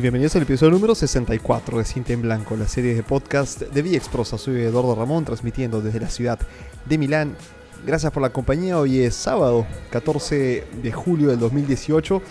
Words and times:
bienvenidos 0.00 0.34
al 0.36 0.42
episodio 0.42 0.72
número 0.72 0.94
64 0.94 1.76
de 1.76 1.84
Cinta 1.84 2.14
en 2.14 2.22
Blanco, 2.22 2.56
la 2.56 2.66
serie 2.66 2.94
de 2.94 3.02
podcast 3.02 3.60
de 3.60 3.82
Vía 3.82 3.98
Exprosa. 3.98 4.38
Soy 4.38 4.62
Eduardo 4.62 4.94
Ramón, 4.94 5.26
transmitiendo 5.26 5.82
desde 5.82 6.00
la 6.00 6.08
ciudad 6.08 6.38
de 6.86 6.96
Milán. 6.96 7.36
Gracias 7.84 8.10
por 8.10 8.22
la 8.22 8.30
compañía. 8.30 8.78
Hoy 8.78 9.00
es 9.00 9.14
sábado, 9.14 9.66
14 9.90 10.66
de 10.82 10.92
julio 10.92 11.28
del 11.28 11.38
2018. 11.38 12.22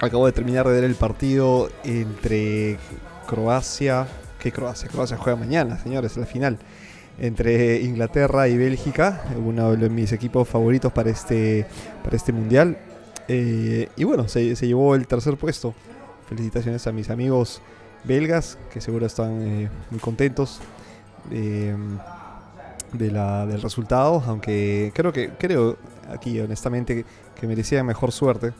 Acabo 0.00 0.26
de 0.26 0.32
terminar 0.32 0.66
de 0.66 0.74
ver 0.74 0.84
el 0.84 0.94
partido 0.94 1.70
entre 1.84 2.78
Croacia. 3.26 4.06
¿Qué 4.38 4.52
Croacia? 4.52 4.90
Croacia 4.90 5.16
juega 5.16 5.38
mañana, 5.38 5.78
señores, 5.78 6.18
la 6.18 6.26
final. 6.26 6.58
Entre 7.18 7.80
Inglaterra 7.80 8.46
y 8.48 8.58
Bélgica, 8.58 9.24
uno 9.42 9.74
de 9.74 9.88
mis 9.88 10.12
equipos 10.12 10.46
favoritos 10.46 10.92
para 10.92 11.08
este, 11.08 11.66
para 12.02 12.14
este 12.14 12.32
mundial. 12.32 12.76
Eh, 13.26 13.88
y 13.96 14.04
bueno, 14.04 14.28
se, 14.28 14.54
se 14.54 14.66
llevó 14.66 14.94
el 14.94 15.06
tercer 15.06 15.38
puesto 15.38 15.74
felicitaciones 16.28 16.86
a 16.86 16.92
mis 16.92 17.10
amigos 17.10 17.60
belgas, 18.04 18.58
que 18.72 18.80
seguro 18.80 19.06
están 19.06 19.42
eh, 19.42 19.70
muy 19.90 20.00
contentos 20.00 20.60
de, 21.30 21.74
la, 23.10 23.46
del 23.46 23.62
resultado, 23.62 24.22
aunque 24.26 24.92
creo 24.94 25.12
que 25.12 25.30
creo 25.30 25.78
aquí 26.10 26.38
honestamente 26.38 27.04
que 27.34 27.46
merecían 27.46 27.86
mejor 27.86 28.12
suerte 28.12 28.52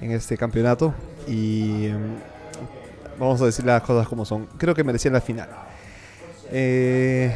en 0.00 0.10
este 0.10 0.36
campeonato 0.36 0.94
y 1.26 1.86
em, 1.86 2.16
vamos 3.18 3.40
a 3.40 3.46
decir 3.46 3.64
las 3.64 3.82
cosas 3.82 4.08
como 4.08 4.24
son. 4.24 4.46
Creo 4.58 4.74
que 4.74 4.84
merecían 4.84 5.14
la 5.14 5.20
final. 5.20 5.48
Eh, 6.50 7.32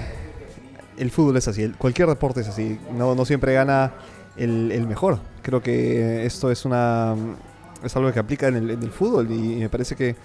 el 0.97 1.11
fútbol 1.11 1.37
es 1.37 1.49
así, 1.49 1.69
cualquier 1.79 2.09
deporte 2.09 2.41
es 2.41 2.49
así, 2.49 2.79
no, 2.93 3.15
no 3.15 3.25
siempre 3.25 3.55
gana 3.55 3.93
el 4.37 4.87
mejor. 4.87 5.21
Creo 5.43 5.63
que 5.63 6.25
esto 6.25 6.51
es 6.51 6.65
una 6.65 7.15
es 7.85 7.97
algo 7.97 8.13
que 8.13 8.19
aplica 8.19 8.49
en 8.49 8.57
el, 8.57 8.91
fútbol 8.91 9.31
y, 9.31 9.57
me 9.57 9.69
parece 9.69 9.97
que, 9.97 10.17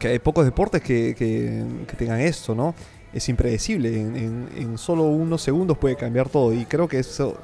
hay 0.00 0.18
pocos 0.18 0.44
deportes 0.44 0.82
que, 0.82 1.14
que, 1.16 1.96
tengan 1.96 2.20
esto, 2.20 2.54
¿no? 2.54 2.74
Es 3.12 3.28
impredecible, 3.28 4.00
en, 4.00 4.76
solo 4.76 5.04
unos 5.04 5.42
segundos 5.42 5.78
puede 5.78 5.96
cambiar 5.96 6.28
todo 6.28 6.52
y 6.52 6.66
creo 6.66 6.86
que 6.86 6.98
eso, 6.98 7.36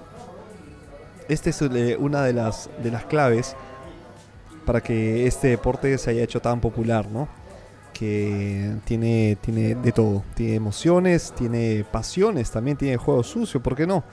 esta 1.28 1.50
es 1.50 1.62
eh, 1.62 1.96
una 1.98 2.22
de 2.24 2.32
las, 2.32 2.68
de 2.82 2.90
las 2.90 3.04
claves 3.06 3.56
para 4.64 4.80
que 4.80 5.26
este 5.26 5.48
deporte 5.48 5.96
se 5.98 6.10
haya 6.10 6.22
hecho 6.22 6.40
tan 6.40 6.60
popular, 6.60 7.08
¿no? 7.10 7.28
Que 7.92 8.72
tiene, 8.84 9.38
tiene 9.40 9.74
de 9.74 9.92
todo, 9.92 10.24
tiene 10.34 10.56
emociones, 10.56 11.32
tiene 11.36 11.84
pasiones, 11.90 12.50
también 12.50 12.76
tiene 12.76 12.96
juego 12.96 13.22
sucio, 13.22 13.62
¿por 13.62 13.76
qué 13.76 13.86
no? 13.86 14.04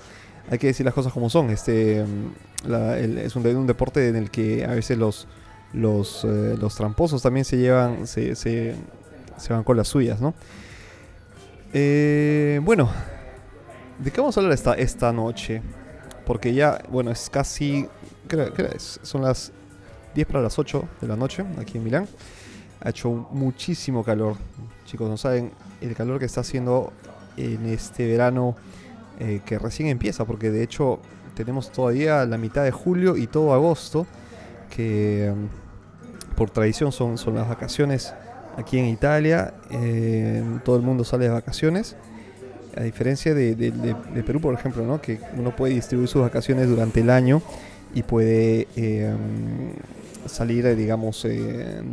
Hay 0.49 0.57
que 0.57 0.67
decir 0.67 0.85
las 0.85 0.93
cosas 0.93 1.13
como 1.13 1.29
son. 1.29 1.49
Este, 1.49 2.03
mm, 2.03 3.17
es 3.17 3.35
un, 3.35 3.67
deporte 3.67 4.07
en 4.07 4.15
el 4.15 4.29
que 4.31 4.65
a 4.65 4.71
veces 4.71 4.97
los, 4.97 5.27
los, 5.73 6.23
eh, 6.23 6.57
los 6.59 6.75
tramposos 6.75 7.21
también 7.21 7.45
se 7.45 7.57
llevan, 7.57 8.07
se, 8.07 8.35
se, 8.35 8.75
van 9.49 9.63
con 9.63 9.77
las 9.77 9.87
suyas, 9.87 10.21
¿no? 10.21 10.33
Eh, 11.73 12.59
bueno, 12.63 12.89
¿de 13.99 14.11
qué 14.11 14.19
vamos 14.19 14.35
a 14.37 14.41
hablar 14.41 14.53
esta, 14.53 14.73
esta 14.73 15.11
noche? 15.13 15.61
Porque 16.25 16.53
ya, 16.53 16.81
bueno, 16.89 17.11
es 17.11 17.29
casi, 17.29 17.87
¿qué? 18.27 18.51
Son 18.77 19.21
las 19.21 19.51
10 20.15 20.27
para 20.27 20.41
las 20.41 20.59
8 20.59 20.87
de 21.01 21.07
la 21.07 21.15
noche 21.15 21.45
aquí 21.59 21.77
en 21.77 21.83
Milán. 21.83 22.07
Ha 22.81 22.89
hecho 22.89 23.09
muchísimo 23.09 24.03
calor. 24.03 24.35
Chicos, 24.85 25.09
no 25.09 25.17
saben 25.17 25.51
el 25.81 25.95
calor 25.95 26.19
que 26.19 26.25
está 26.25 26.41
haciendo 26.41 26.91
en 27.37 27.65
este 27.67 28.07
verano 28.07 28.55
eh, 29.23 29.39
que 29.45 29.59
recién 29.59 29.87
empieza, 29.87 30.25
porque 30.25 30.49
de 30.49 30.63
hecho 30.63 30.99
tenemos 31.35 31.71
todavía 31.71 32.25
la 32.25 32.39
mitad 32.39 32.63
de 32.63 32.71
julio 32.71 33.17
y 33.17 33.27
todo 33.27 33.53
agosto, 33.53 34.07
que 34.75 35.31
mm, 35.31 36.35
por 36.35 36.49
tradición 36.49 36.91
son, 36.91 37.19
son 37.19 37.35
las 37.35 37.47
vacaciones 37.47 38.15
aquí 38.57 38.79
en 38.79 38.85
Italia, 38.85 39.53
eh, 39.69 40.43
todo 40.65 40.75
el 40.75 40.81
mundo 40.81 41.03
sale 41.03 41.25
de 41.25 41.29
vacaciones, 41.29 41.95
a 42.75 42.81
diferencia 42.81 43.35
de, 43.35 43.53
Perú, 44.25 44.41
por 44.41 44.55
ejemplo, 44.55 44.83
¿no? 44.87 44.99
que 44.99 45.19
uno 45.37 45.55
puede 45.55 45.75
distribuir 45.75 46.09
sus 46.09 46.23
vacaciones 46.23 46.67
durante 46.67 47.01
el 47.01 47.11
año 47.11 47.43
y 47.93 48.01
puede 48.01 48.67
eh, 48.75 49.13
mm, 49.13 50.27
salir, 50.27 50.75
digamos, 50.75 51.27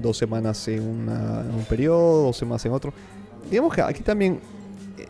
dos 0.01 0.17
semanas 0.17 0.67
en, 0.69 0.79
en 0.79 1.55
un 1.55 1.67
periodo, 1.69 2.23
dos 2.23 2.39
semanas 2.39 2.65
en 2.65 2.73
otro. 2.73 2.95
Digamos 3.51 3.75
que 3.75 3.83
aquí 3.83 4.03
también 4.03 4.41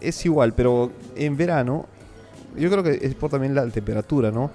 es 0.01 0.25
igual, 0.27 0.53
pero 0.53 0.91
en 1.15 1.37
verano 1.37 1.87
yo 2.57 2.71
creo 2.71 2.83
que 2.83 2.99
es 3.03 3.15
por 3.15 3.31
también 3.31 3.55
la 3.55 3.67
temperatura, 3.69 4.31
¿no? 4.31 4.51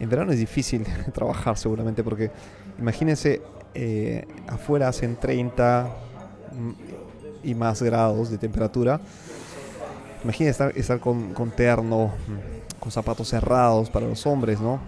En 0.00 0.08
verano 0.08 0.32
es 0.32 0.38
difícil 0.38 0.84
trabajar 1.12 1.56
seguramente 1.56 2.02
porque 2.02 2.30
imagínense 2.78 3.42
eh, 3.74 4.26
afuera 4.46 4.88
hacen 4.88 5.16
30 5.16 5.88
y 7.42 7.54
más 7.54 7.82
grados 7.82 8.30
de 8.30 8.38
temperatura. 8.38 9.00
Imagínense 10.22 10.72
estar, 10.74 11.00
con, 11.00 11.34
terno, 11.54 12.12
con 12.80 12.90
zapatos 12.90 13.28
cerrados 13.28 13.90
para 13.90 14.06
los 14.06 14.26
hombres, 14.26 14.60
¿no? 14.60 14.80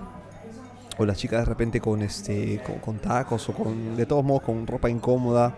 O 0.99 1.05
las 1.05 1.19
chicas 1.19 1.41
de 1.41 1.45
repente 1.45 1.81
con 1.81 2.01
este 2.01 2.63
con, 2.83 2.99
tacos 2.99 3.47
o 3.51 3.53
con 3.53 3.97
de 3.97 4.07
todos 4.07 4.25
modos 4.25 4.43
con 4.43 4.67
ropa 4.67 4.89
incómoda 4.89 5.55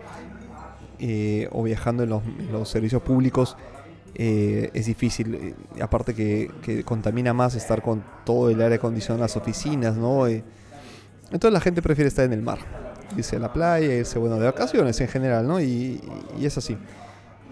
eh, 0.99 1.47
o 1.53 1.63
viajando 1.63 2.03
en 2.03 2.09
los 2.51 2.67
servicios 2.67 3.01
públicos 3.01 3.55
eh, 4.15 4.69
es 4.73 4.85
difícil. 4.85 5.35
Eh, 5.35 5.81
aparte 5.81 6.13
que, 6.13 6.83
contamina 6.85 7.33
más 7.33 7.55
estar 7.55 7.81
con 7.81 8.03
todo 8.25 8.49
el 8.49 8.61
aire 8.61 8.75
acondicionado 8.75 9.17
en 9.17 9.21
las 9.21 9.37
oficinas, 9.37 9.95
¿no? 9.95 10.27
Eh, 10.27 10.43
entonces 11.31 11.53
la 11.53 11.61
gente 11.61 11.81
prefiere 11.81 12.07
estar 12.07 12.25
en 12.25 12.33
el 12.33 12.41
mar, 12.41 12.59
irse 13.15 13.35
a 13.35 13.39
la 13.39 13.53
playa, 13.53 13.93
irse 13.93 14.17
bueno 14.17 14.37
de 14.37 14.45
vacaciones 14.45 14.99
en 15.01 15.07
general, 15.07 15.47
¿no? 15.47 15.61
Y, 15.61 16.01
es 16.41 16.57
así. 16.57 16.77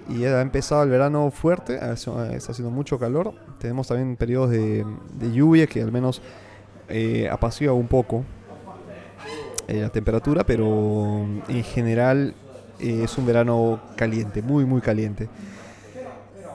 Y 0.10 0.24
ha 0.24 0.42
empezado 0.42 0.84
el 0.84 0.90
verano 0.90 1.32
fuerte, 1.32 1.76
está 1.76 2.52
haciendo 2.52 2.72
mucho 2.72 2.98
calor. 2.98 3.34
Tenemos 3.60 3.88
también 3.88 4.16
periodos 4.16 4.52
de, 4.52 4.86
lluvia 5.34 5.68
que 5.68 5.82
al 5.82 5.92
menos 5.92 6.22
eh, 6.88 7.28
apacigua 7.30 7.74
un 7.74 7.88
poco 7.88 8.24
la 9.68 9.90
temperatura, 9.90 10.46
pero 10.46 11.26
en 11.50 11.64
general 11.64 12.34
es 12.80 13.18
un 13.18 13.26
verano 13.26 13.82
caliente, 13.98 14.42
muy, 14.42 14.64
muy 14.64 14.80
caliente. 14.80 15.28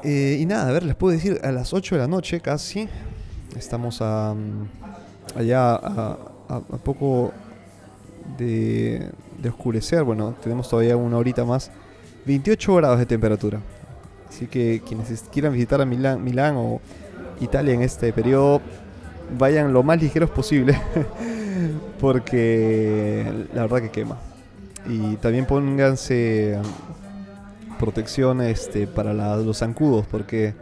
Eh, 0.04 0.38
y 0.40 0.46
nada, 0.46 0.68
a 0.68 0.72
ver, 0.72 0.82
les 0.82 0.96
puedo 0.96 1.12
decir, 1.12 1.40
a 1.44 1.52
las 1.52 1.72
8 1.72 1.94
de 1.94 2.00
la 2.00 2.08
noche 2.08 2.40
casi, 2.40 2.88
estamos 3.56 4.00
a, 4.00 4.34
mm, 4.34 5.38
allá 5.38 5.74
a, 5.74 6.18
poco 6.84 7.32
de, 8.36 9.10
oscurecer, 9.48 10.02
bueno, 10.02 10.34
tenemos 10.42 10.68
todavía 10.68 10.96
una 10.96 11.18
horita 11.18 11.44
más, 11.44 11.70
28 12.26 12.74
grados 12.76 12.98
de 12.98 13.06
temperatura. 13.06 13.60
Así 14.28 14.46
que 14.46 14.82
quienes 14.86 15.22
quieran 15.32 15.52
visitar 15.52 15.80
a 15.80 15.84
Milán, 15.84 16.22
Milán 16.22 16.56
o 16.56 16.80
Italia 17.40 17.74
en 17.74 17.82
este 17.82 18.12
periodo, 18.12 18.60
vayan 19.38 19.72
lo 19.72 19.82
más 19.82 20.00
ligeros 20.00 20.30
posible, 20.30 20.78
porque 22.00 23.46
la 23.54 23.62
verdad 23.62 23.82
que 23.82 23.90
quema. 23.90 24.18
Y 24.88 25.16
también 25.16 25.46
pónganse 25.46 26.58
protección 27.82 28.40
este, 28.42 28.86
para 28.86 29.12
los 29.12 29.58
zancudos, 29.58 30.06
porque 30.06 30.54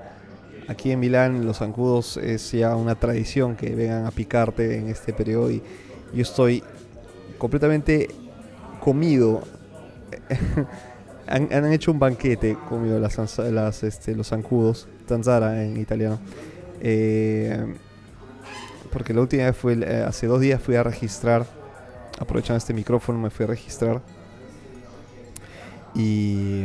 aquí 0.68 0.90
en 0.90 1.00
Milán 1.00 1.44
los 1.44 1.58
zancudos 1.58 2.16
es 2.16 2.50
ya 2.52 2.74
una 2.76 2.94
tradición 2.94 3.56
que 3.56 3.74
vengan 3.74 4.06
a 4.06 4.10
picarte 4.10 4.78
en 4.78 4.88
este 4.88 5.12
periodo 5.12 5.50
y 5.50 5.62
yo 6.14 6.22
estoy 6.22 6.64
completamente 7.36 8.08
comido. 8.82 9.42
han, 11.26 11.70
hecho 11.70 11.92
un 11.92 11.98
banquete 11.98 12.56
comido 12.66 12.98
las, 12.98 13.82
este, 13.82 14.16
los 14.16 14.28
zancudos, 14.28 14.88
tanzara 15.06 15.62
en 15.62 15.78
italiano. 15.78 16.18
Eh, 16.80 17.74
porque 18.90 19.12
la 19.12 19.20
última 19.20 19.44
vez 19.44 19.56
fue, 19.58 19.74
eh, 19.74 20.04
hace 20.08 20.26
dos 20.26 20.40
días 20.40 20.62
fui 20.62 20.74
a 20.74 20.82
registrar, 20.82 21.44
aprovechando 22.18 22.56
este 22.56 22.72
micrófono 22.72 23.18
me 23.18 23.28
fui 23.28 23.44
a 23.44 23.48
registrar 23.48 24.00
y 25.94 26.64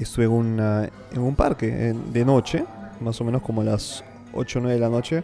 estuve 0.00 0.24
en, 0.24 1.20
un 1.20 1.34
parque 1.36 1.94
de 1.94 2.24
noche, 2.24 2.64
más 3.00 3.20
o 3.20 3.24
menos 3.24 3.42
como 3.42 3.60
a 3.60 3.64
las 3.64 4.04
8 4.32 4.58
o 4.58 4.62
9 4.62 4.74
de 4.74 4.80
la 4.80 4.88
noche. 4.88 5.22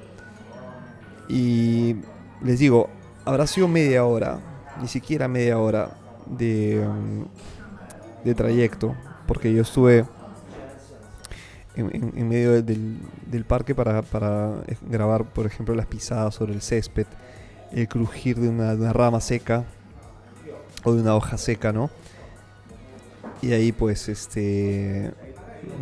Y 1.28 1.96
les 2.42 2.58
digo, 2.58 2.88
habrá 3.24 3.46
sido 3.46 3.68
media 3.68 4.04
hora, 4.04 4.38
ni 4.80 4.88
siquiera 4.88 5.28
media 5.28 5.58
hora 5.58 5.90
de, 6.26 6.86
mm, 6.86 8.24
de 8.24 8.34
trayecto, 8.34 8.94
porque 9.26 9.52
yo 9.52 9.62
estuve 9.62 10.04
en, 11.76 12.28
medio 12.28 12.62
del, 12.62 13.44
parque 13.46 13.74
para, 13.74 14.02
para, 14.02 14.54
grabar, 14.88 15.24
por 15.24 15.46
ejemplo, 15.46 15.74
las 15.74 15.86
pisadas 15.86 16.34
sobre 16.34 16.54
el 16.54 16.60
césped, 16.60 17.06
el 17.72 17.86
crujir 17.86 18.38
de 18.40 18.48
una 18.48 18.92
rama 18.92 19.20
seca 19.20 19.64
o 20.84 20.92
de 20.92 21.02
una 21.02 21.14
hoja 21.14 21.38
seca, 21.38 21.72
¿no? 21.72 21.90
Y 23.42 23.52
ahí 23.52 23.72
pues 23.72 24.08
este 24.08 25.12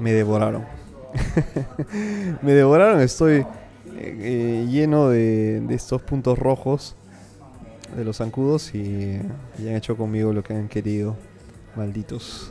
me 0.01 0.13
devoraron. 0.13 0.65
me 2.43 2.53
devoraron, 2.53 3.01
estoy 3.01 3.47
eh, 3.97 4.67
lleno 4.69 5.09
de, 5.09 5.65
estos 5.71 6.03
puntos 6.03 6.39
rojos. 6.39 6.97
de 7.97 8.05
los 8.05 8.19
zancudos 8.19 8.75
y, 8.75 9.21
y 9.59 9.69
han 9.69 9.77
hecho 9.77 9.97
conmigo 9.97 10.33
lo 10.33 10.43
que 10.43 10.55
han 10.55 10.69
querido. 10.69 11.17
Malditos. 11.77 12.51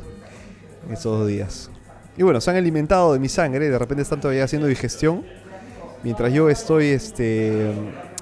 Estos 0.92 1.28
días. 1.28 1.69
Y 2.18 2.24
bueno, 2.24 2.40
se 2.40 2.50
han 2.51 2.58
alimentado 2.58 3.13
de 3.13 3.19
mi 3.19 3.28
sangre. 3.30 3.69
De 3.69 3.78
repente 3.78 4.01
están 4.04 4.22
todavía 4.22 4.44
haciendo 4.44 4.68
digestión. 4.68 5.24
Mientras 6.04 6.31
yo 6.31 6.50
estoy 6.50 6.88
este, 6.88 7.72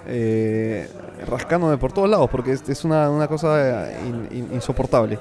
eh, 0.07 0.87
rascándome 1.27 1.77
por 1.77 1.91
todos 1.91 2.09
lados. 2.09 2.29
Porque 2.29 2.53
es, 2.53 2.85
una, 2.85 3.09
una 3.09 3.27
cosa 3.27 3.89
in- 4.31 4.49
insoportable. 4.53 5.19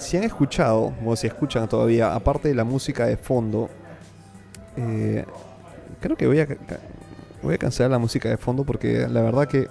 Si 0.00 0.16
han 0.16 0.24
escuchado, 0.24 0.94
o 1.04 1.14
si 1.14 1.26
escuchan 1.26 1.68
todavía, 1.68 2.14
aparte 2.14 2.48
de 2.48 2.54
la 2.54 2.64
música 2.64 3.06
de 3.06 3.16
fondo, 3.16 3.68
eh, 4.76 5.24
creo 6.00 6.16
que 6.16 6.26
voy 6.26 6.40
a, 6.40 6.48
voy 7.42 7.54
a 7.54 7.58
cancelar 7.58 7.90
la 7.90 7.98
música 7.98 8.28
de 8.28 8.36
fondo 8.38 8.64
porque 8.64 9.06
la 9.08 9.22
verdad 9.22 9.46
que... 9.46 9.68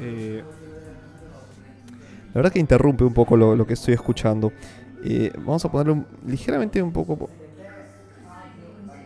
eh, 0.00 0.42
la 2.28 2.34
verdad 2.34 2.52
que 2.52 2.60
interrumpe 2.60 3.02
un 3.02 3.12
poco 3.12 3.36
lo, 3.36 3.66
que 3.66 3.74
estoy 3.74 3.94
escuchando. 3.94 4.52
Eh, 5.02 5.32
vamos 5.38 5.64
a 5.64 5.70
ponerlo 5.70 6.04
ligeramente 6.26 6.80
un 6.80 6.92
poco... 6.92 7.16
po- 7.16 7.30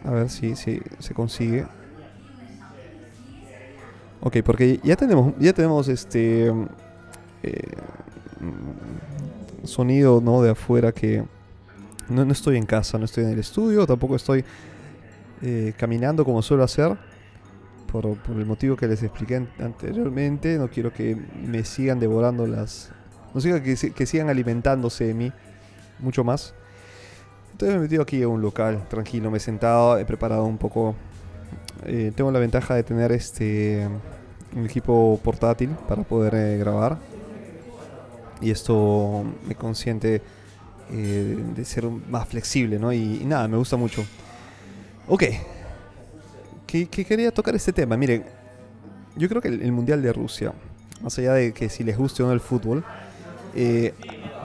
A 0.05 0.11
ver 0.11 0.29
si, 0.29 0.55
si 0.57 0.83
se 0.99 1.15
consigue. 1.15 1.65
Ok, 4.21 4.39
porque 4.45 4.79
ya 4.85 4.97
tenemos, 4.97 5.33
ya 5.39 5.55
tenemos 5.55 5.89
este... 5.89 6.49
eh, 7.43 7.73
sonido 9.67 10.21
¿no? 10.21 10.43
de 10.43 10.51
afuera 10.51 10.93
que... 10.93 11.25
No, 12.09 12.25
no 12.25 12.33
estoy 12.33 12.57
en 12.57 12.67
casa, 12.67 12.99
no 12.99 13.07
estoy 13.07 13.25
en 13.25 13.31
el 13.31 13.39
estudio, 13.39 13.87
tampoco 13.87 14.17
estoy 14.17 14.45
eh, 15.43 15.73
caminando 15.77 16.25
como 16.25 16.43
suelo 16.43 16.65
hacer. 16.65 16.97
Por, 17.91 18.17
por 18.19 18.37
el 18.37 18.45
motivo 18.45 18.77
que 18.77 18.89
les 18.89 19.03
expliqué 19.03 19.37
an- 19.37 19.49
anteriormente, 19.61 20.59
no 20.59 20.69
quiero 20.69 20.93
que 20.93 21.17
me 21.17 21.65
sigan 21.65 22.01
devorando 22.01 22.47
las... 22.47 22.91
No 23.33 23.41
quiero 23.41 23.63
que, 23.63 23.75
que 23.93 24.07
sigan 24.07 24.29
alimentándose 24.29 25.05
de 25.05 25.15
mí 25.15 25.33
mucho 26.01 26.25
más. 26.25 26.55
Entonces 27.53 27.75
me 27.75 27.81
he 27.81 27.83
metido 27.83 28.03
aquí 28.03 28.23
a 28.23 28.29
un 28.29 28.43
local, 28.43 28.85
tranquilo, 28.89 29.31
me 29.31 29.39
he 29.39 29.41
sentado, 29.41 29.97
he 29.99 30.05
preparado 30.05 30.45
un 30.45 30.59
poco... 30.59 30.95
eh, 31.85 32.13
tengo 32.15 32.33
la 32.33 32.41
ventaja 32.41 32.75
de 32.75 32.83
tener 32.83 33.13
este 33.13 33.89
un 34.57 34.65
equipo 34.65 35.19
portátil 35.23 35.71
para 35.89 36.03
poder 36.03 36.35
eh, 36.35 36.59
grabar. 36.59 36.99
Y 38.41 38.51
esto 38.51 39.25
me 39.47 39.55
consiente 39.55 40.23
eh, 40.91 41.45
de 41.57 41.65
ser 41.65 41.85
más 41.85 42.29
flexible, 42.29 42.79
¿no? 42.79 42.93
Y, 42.93 43.23
nada, 43.25 43.49
me 43.49 43.57
gusta 43.57 43.77
mucho. 43.77 44.05
Ok. 45.09 45.25
Que, 46.67 46.87
que 46.87 47.05
quería 47.05 47.33
tocar 47.33 47.55
este 47.55 47.73
tema. 47.73 47.97
Miren, 47.97 48.25
yo 49.17 49.29
creo 49.29 49.41
que 49.41 49.49
el, 49.49 49.73
Mundial 49.73 50.03
de 50.03 50.13
Rusia, 50.13 50.53
más 51.03 51.17
allá 51.19 51.35
de 51.35 51.53
que 51.53 51.69
si 51.69 51.85
les 51.85 51.97
guste 51.97 52.23
o 52.23 52.27
no 52.27 52.33
el 52.33 52.41
fútbol, 52.41 52.85
eh, 53.55 53.95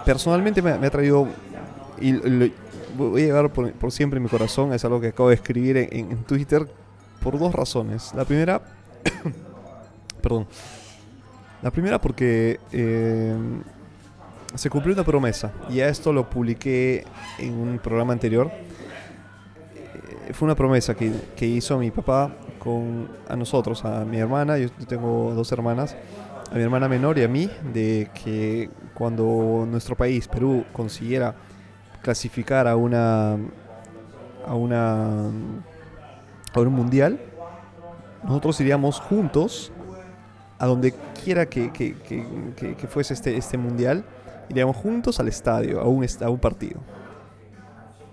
personalmente 0.05 0.61
me, 0.61 0.71
ha 0.71 0.89
traído, 0.89 1.27
y 1.99 2.13
voy 2.95 3.23
a 3.23 3.25
llevar 3.25 3.51
por, 3.51 3.91
siempre 3.91 4.17
en 4.17 4.23
mi 4.23 4.29
corazón, 4.29 4.73
es 4.73 4.85
algo 4.85 5.01
que 5.01 5.07
acabo 5.07 5.29
de 5.29 5.35
escribir 5.35 5.77
en, 5.77 6.11
en 6.11 6.23
Twitter 6.23 6.67
por 7.21 7.39
dos 7.39 7.53
razones. 7.53 8.13
La 8.15 8.25
primera, 8.25 8.61
perdón, 10.21 10.47
la 11.61 11.71
primera 11.71 11.99
porque 11.99 12.59
eh, 12.71 13.35
se 14.55 14.69
cumplió 14.69 14.93
una 14.93 15.03
promesa, 15.03 15.51
y 15.69 15.79
a 15.81 15.89
esto 15.89 16.11
lo 16.13 16.29
publiqué 16.29 17.05
en 17.37 17.53
un 17.53 17.79
programa 17.79 18.13
anterior. 18.13 18.51
Eh, 19.75 20.33
Fue 20.33 20.45
una 20.45 20.55
promesa 20.55 20.95
que, 20.95 21.11
que 21.35 21.45
hizo 21.45 21.77
mi 21.77 21.91
papá 21.91 22.31
con 22.59 23.09
a 23.27 23.35
nosotros, 23.35 23.83
a 23.85 24.03
mi 24.05 24.17
hermana, 24.17 24.57
yo 24.57 24.69
tengo 24.87 25.33
dos 25.33 25.51
hermanas, 25.51 25.95
a 26.51 26.55
mi 26.55 26.61
hermana 26.61 26.87
menor 26.89 27.17
y 27.19 27.23
a 27.23 27.27
mí, 27.27 27.49
de 27.73 28.09
que 28.23 28.69
cuando 28.93 29.65
nuestro 29.69 29.95
país, 29.95 30.27
Perú, 30.27 30.65
consiguiera 30.73 31.35
clasificar 32.01 32.67
a 32.67 32.75
una 32.75 33.37
a 34.47 34.55
una 34.55 35.29
a 36.53 36.59
un 36.59 36.73
mundial, 36.73 37.19
nosotros 38.23 38.59
iríamos 38.61 38.99
juntos 38.99 39.71
a 40.57 40.65
donde 40.65 40.93
quiera 41.23 41.45
que- 41.45 41.71
que- 41.71 41.95
que- 42.57 42.75
que 42.75 42.87
fuese 42.87 43.13
este, 43.13 43.37
este 43.37 43.57
mundial, 43.57 44.03
iríamos 44.49 44.75
juntos 44.75 45.19
al 45.19 45.27
estadio, 45.27 45.79
a 45.79 45.85
un, 45.87 46.05
a 46.21 46.29
un 46.29 46.39
partido. 46.39 46.79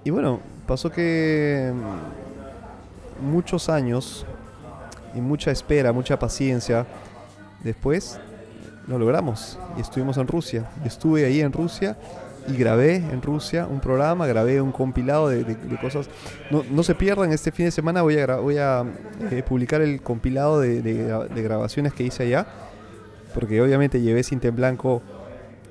Y 0.04 0.10
bueno, 0.10 0.40
pasó 0.66 0.90
que 0.90 1.72
mm, 3.20 3.26
muchos 3.30 3.68
años 3.68 4.26
y 5.14 5.20
mucha 5.20 5.50
espera, 5.50 5.92
mucha 5.92 6.18
paciencia, 6.18 6.86
después 7.64 8.20
lo 8.86 8.98
logramos 8.98 9.58
y 9.76 9.80
estuvimos 9.80 10.16
en 10.18 10.28
Rusia. 10.28 10.70
Y 10.84 10.88
estuve 10.88 11.24
ahí 11.24 11.40
en 11.40 11.52
Rusia 11.52 11.96
y 12.48 12.56
grabé 12.56 12.96
en 12.96 13.20
Rusia 13.22 13.66
un 13.68 13.80
programa, 13.80 14.26
grabé 14.28 14.60
un 14.60 14.70
compilado 14.70 15.28
de, 15.28 15.42
de- 15.42 15.56
de 15.56 15.76
cosas. 15.80 16.08
No, 16.50 16.62
no 16.70 16.82
se 16.84 16.94
pierdan, 16.94 17.32
este 17.32 17.50
fin 17.50 17.64
de 17.66 17.72
semana 17.72 18.02
voy 18.02 18.18
a, 18.18 18.36
voy 18.36 18.58
a 18.58 18.84
eh, 19.32 19.42
publicar 19.42 19.80
el 19.80 20.00
compilado 20.02 20.60
de, 20.60 20.80
de 20.82 21.42
grabaciones 21.42 21.92
que 21.92 22.04
hice 22.04 22.22
allá, 22.24 22.46
porque 23.34 23.60
obviamente 23.60 24.00
llevé 24.00 24.22
cinta 24.22 24.46
en 24.46 24.54
blanco 24.54 25.02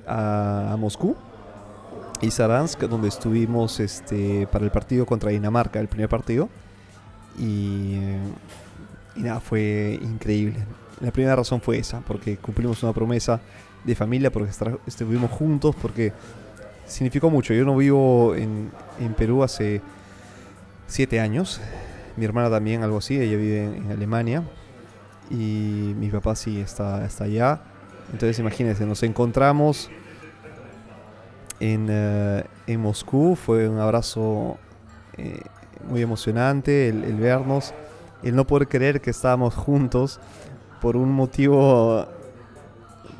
a, 0.08 0.74
a 0.74 0.78
Moscú 0.78 1.16
y 2.22 2.32
Saransk, 2.32 2.82
donde 2.82 3.10
estuvimos 3.10 3.80
este, 3.80 4.48
para 4.52 4.66
el 4.66 4.72
partido 4.72 5.06
contra 5.06 5.32
Dinamarca, 5.32 5.80
el 5.80 5.88
primer 5.88 6.10
partido. 6.10 6.50
Y, 7.38 8.00
y 9.16 9.22
nada, 9.22 9.40
fue 9.40 10.00
increíble. 10.02 10.64
La 11.02 11.12
primera 11.12 11.36
razón 11.36 11.60
fue 11.60 11.78
esa, 11.78 12.00
porque 12.02 12.38
cumplimos 12.38 12.82
una 12.84 12.94
promesa 12.94 13.42
de 13.84 13.96
familia, 13.96 14.32
porque 14.32 14.52
estuvimos 14.88 15.30
juntos, 15.30 15.76
porque 15.82 16.14
significó 16.88 17.30
mucho. 17.30 17.54
Yo 17.54 17.66
no 17.66 17.76
vivo 17.76 18.34
en, 18.36 18.72
en 19.00 19.14
Perú 19.14 19.44
hace 19.44 19.82
siete 20.88 21.20
años. 21.20 21.60
Mi 22.16 22.24
hermana 22.24 22.50
también, 22.50 22.82
algo 22.82 23.00
así, 23.00 23.20
ella 23.20 23.36
vive 23.36 23.66
en, 23.66 23.76
en 23.86 23.92
Alemania. 23.92 24.44
Y 25.30 25.94
mi 26.00 26.08
papá 26.10 26.36
sí 26.36 26.62
está, 26.62 27.06
está 27.06 27.26
allá. 27.26 27.62
Entonces 28.12 28.40
imagínense, 28.40 28.86
nos 28.86 29.04
encontramos 29.04 29.90
en, 31.60 31.88
eh, 31.90 32.44
en 32.68 32.82
Moscú. 32.82 33.36
Fue 33.36 33.68
un 33.68 33.80
abrazo 33.80 34.58
eh, 35.18 35.42
muy 35.88 36.02
emocionante 36.02 36.90
el, 36.90 37.16
vernos, 37.16 37.74
el 38.24 38.36
no 38.36 38.46
poder 38.46 38.68
creer 38.68 39.02
que 39.02 39.12
estábamos 39.12 39.54
juntos 39.54 40.20
por 40.82 40.98
un 40.98 41.12
motivo, 41.12 42.06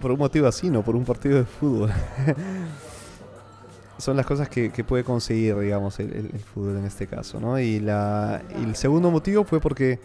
por 0.02 0.12
un 0.12 0.20
motivo 0.20 0.48
así, 0.48 0.70
no 0.70 0.84
por 0.84 0.96
un 0.96 1.06
partido 1.06 1.38
de 1.38 1.46
fútbol. 1.46 1.92
Son 3.98 4.18
las 4.18 4.26
cosas 4.26 4.50
que, 4.50 4.70
puede 4.84 5.06
conseguir, 5.06 5.58
digamos, 5.58 6.00
el, 6.02 6.30
fútbol 6.54 6.78
en 6.78 6.86
este 6.86 7.08
caso, 7.08 7.40
¿no? 7.40 7.58
Y, 7.58 7.80
la, 7.80 8.42
y 8.60 8.64
el 8.64 8.76
segundo 8.76 9.10
motivo 9.10 9.46
fue 9.46 9.62
porque 9.62 10.00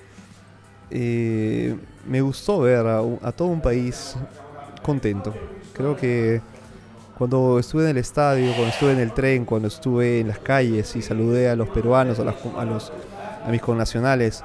eh, 0.90 1.76
me 2.06 2.20
gustó 2.20 2.60
ver 2.60 2.86
a, 2.86 3.00
a 3.22 3.32
todo 3.32 3.48
un 3.48 3.60
país 3.60 4.16
contento. 4.82 5.34
Creo 5.72 5.96
que 5.96 6.40
cuando 7.18 7.58
estuve 7.58 7.84
en 7.84 7.90
el 7.90 7.96
estadio, 7.98 8.54
cuando 8.54 8.70
estuve 8.70 8.92
en 8.92 8.98
el 9.00 9.12
tren, 9.12 9.44
cuando 9.44 9.68
estuve 9.68 10.20
en 10.20 10.28
las 10.28 10.38
calles 10.38 10.96
y 10.96 11.02
saludé 11.02 11.48
a 11.50 11.56
los 11.56 11.68
peruanos, 11.68 12.18
a, 12.18 12.24
los, 12.64 12.92
a 13.46 13.50
mis 13.50 13.60
connacionales 13.60 14.42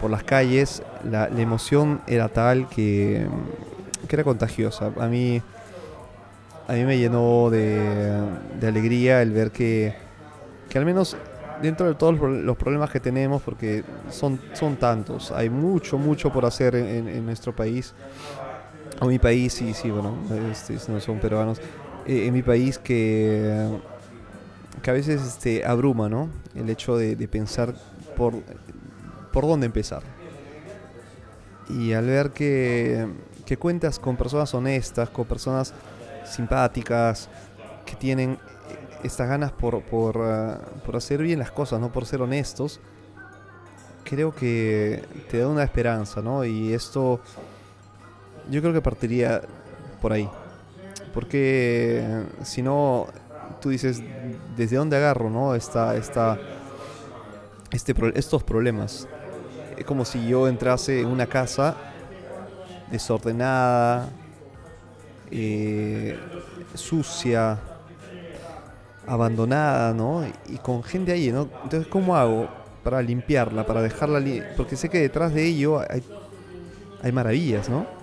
por 0.00 0.10
las 0.10 0.22
calles, 0.24 0.82
la, 1.10 1.28
la 1.28 1.40
emoción 1.40 2.00
era 2.06 2.28
tal 2.28 2.68
que, 2.68 3.26
que 4.08 4.16
era 4.16 4.24
contagiosa. 4.24 4.92
A 4.98 5.06
mí, 5.08 5.40
a 6.68 6.72
mí 6.74 6.84
me 6.84 6.98
llenó 6.98 7.50
de, 7.50 8.22
de 8.60 8.66
alegría 8.66 9.22
el 9.22 9.32
ver 9.32 9.50
que, 9.50 9.92
que 10.68 10.78
al 10.78 10.84
menos 10.84 11.16
dentro 11.60 11.86
de 11.86 11.94
todos 11.94 12.12
los 12.14 12.20
pro- 12.20 12.30
los 12.30 12.56
problemas 12.56 12.90
que 12.90 13.00
tenemos, 13.00 13.42
porque 13.42 13.84
son, 14.10 14.38
son 14.52 14.76
tantos, 14.76 15.30
hay 15.32 15.50
mucho, 15.50 15.98
mucho 15.98 16.30
por 16.30 16.44
hacer 16.44 16.74
en- 16.76 17.08
en 17.08 17.26
nuestro 17.26 17.52
país, 17.54 17.92
o 19.02 19.06
mi 19.06 19.18
país, 19.18 19.52
sí, 19.52 19.74
sí, 19.74 19.90
bueno, 19.90 20.14
este, 20.50 20.78
no 20.90 21.00
son 21.00 21.18
peruanos, 21.18 21.58
eh, 22.06 22.26
en 22.26 22.32
mi 22.32 22.42
país 22.42 22.78
que, 22.78 23.68
que 24.80 24.90
a 24.90 24.92
veces 24.92 25.20
este, 25.22 25.64
abruma, 25.64 26.08
¿no? 26.08 26.28
El 26.54 26.70
hecho 26.70 26.96
de, 26.96 27.16
de 27.16 27.28
pensar 27.28 27.74
por, 28.16 28.34
por 29.32 29.46
dónde 29.46 29.66
empezar. 29.66 30.02
Y 31.68 31.92
al 31.94 32.06
ver 32.06 32.30
que, 32.30 33.08
que 33.44 33.56
cuentas 33.56 33.98
con 33.98 34.16
personas 34.16 34.54
honestas, 34.54 35.10
con 35.10 35.24
personas 35.24 35.74
simpáticas, 36.24 37.28
que 37.84 37.96
tienen 37.96 38.38
estas 39.02 39.28
ganas 39.28 39.50
por, 39.50 39.82
por, 39.82 40.18
ah, 40.22 40.60
por 40.86 40.94
hacer 40.94 41.22
bien 41.22 41.40
las 41.40 41.50
cosas, 41.50 41.80
no 41.80 41.92
por 41.92 42.06
ser 42.06 42.22
honestos, 42.22 42.78
creo 44.04 44.32
que 44.32 45.02
te 45.28 45.38
da 45.38 45.48
una 45.48 45.64
esperanza, 45.64 46.22
¿no? 46.22 46.44
Y 46.44 46.72
esto 46.72 47.20
yo 48.50 48.60
creo 48.60 48.72
que 48.72 48.80
partiría 48.80 49.42
por 50.00 50.12
ahí. 50.12 50.28
Porque 51.14 52.24
si 52.42 52.62
no, 52.62 53.06
tú 53.60 53.70
dices, 53.70 54.02
¿desde 54.56 54.76
dónde 54.76 54.96
agarro, 54.96 55.30
no? 55.30 55.54
Esta, 55.54 55.96
esta, 55.96 56.38
este, 57.70 57.94
estos 58.14 58.42
problemas. 58.42 59.06
Es 59.76 59.84
como 59.84 60.04
si 60.04 60.26
yo 60.26 60.48
entrase 60.48 61.00
en 61.00 61.08
una 61.08 61.26
casa 61.26 61.76
desordenada, 62.90 64.10
eh, 65.30 66.18
sucia, 66.74 67.58
abandonada, 69.06 69.92
¿no? 69.92 70.24
Y 70.48 70.58
con 70.58 70.82
gente 70.82 71.12
ahí, 71.12 71.32
¿no? 71.32 71.48
Entonces, 71.64 71.86
¿cómo 71.88 72.16
hago 72.16 72.48
para 72.84 73.00
limpiarla, 73.00 73.64
para 73.64 73.80
dejarla 73.80 74.20
Porque 74.56 74.76
sé 74.76 74.88
que 74.88 75.00
detrás 75.00 75.32
de 75.32 75.46
ello 75.46 75.80
hay, 75.80 76.02
hay 77.02 77.12
maravillas, 77.12 77.68
¿no? 77.68 78.01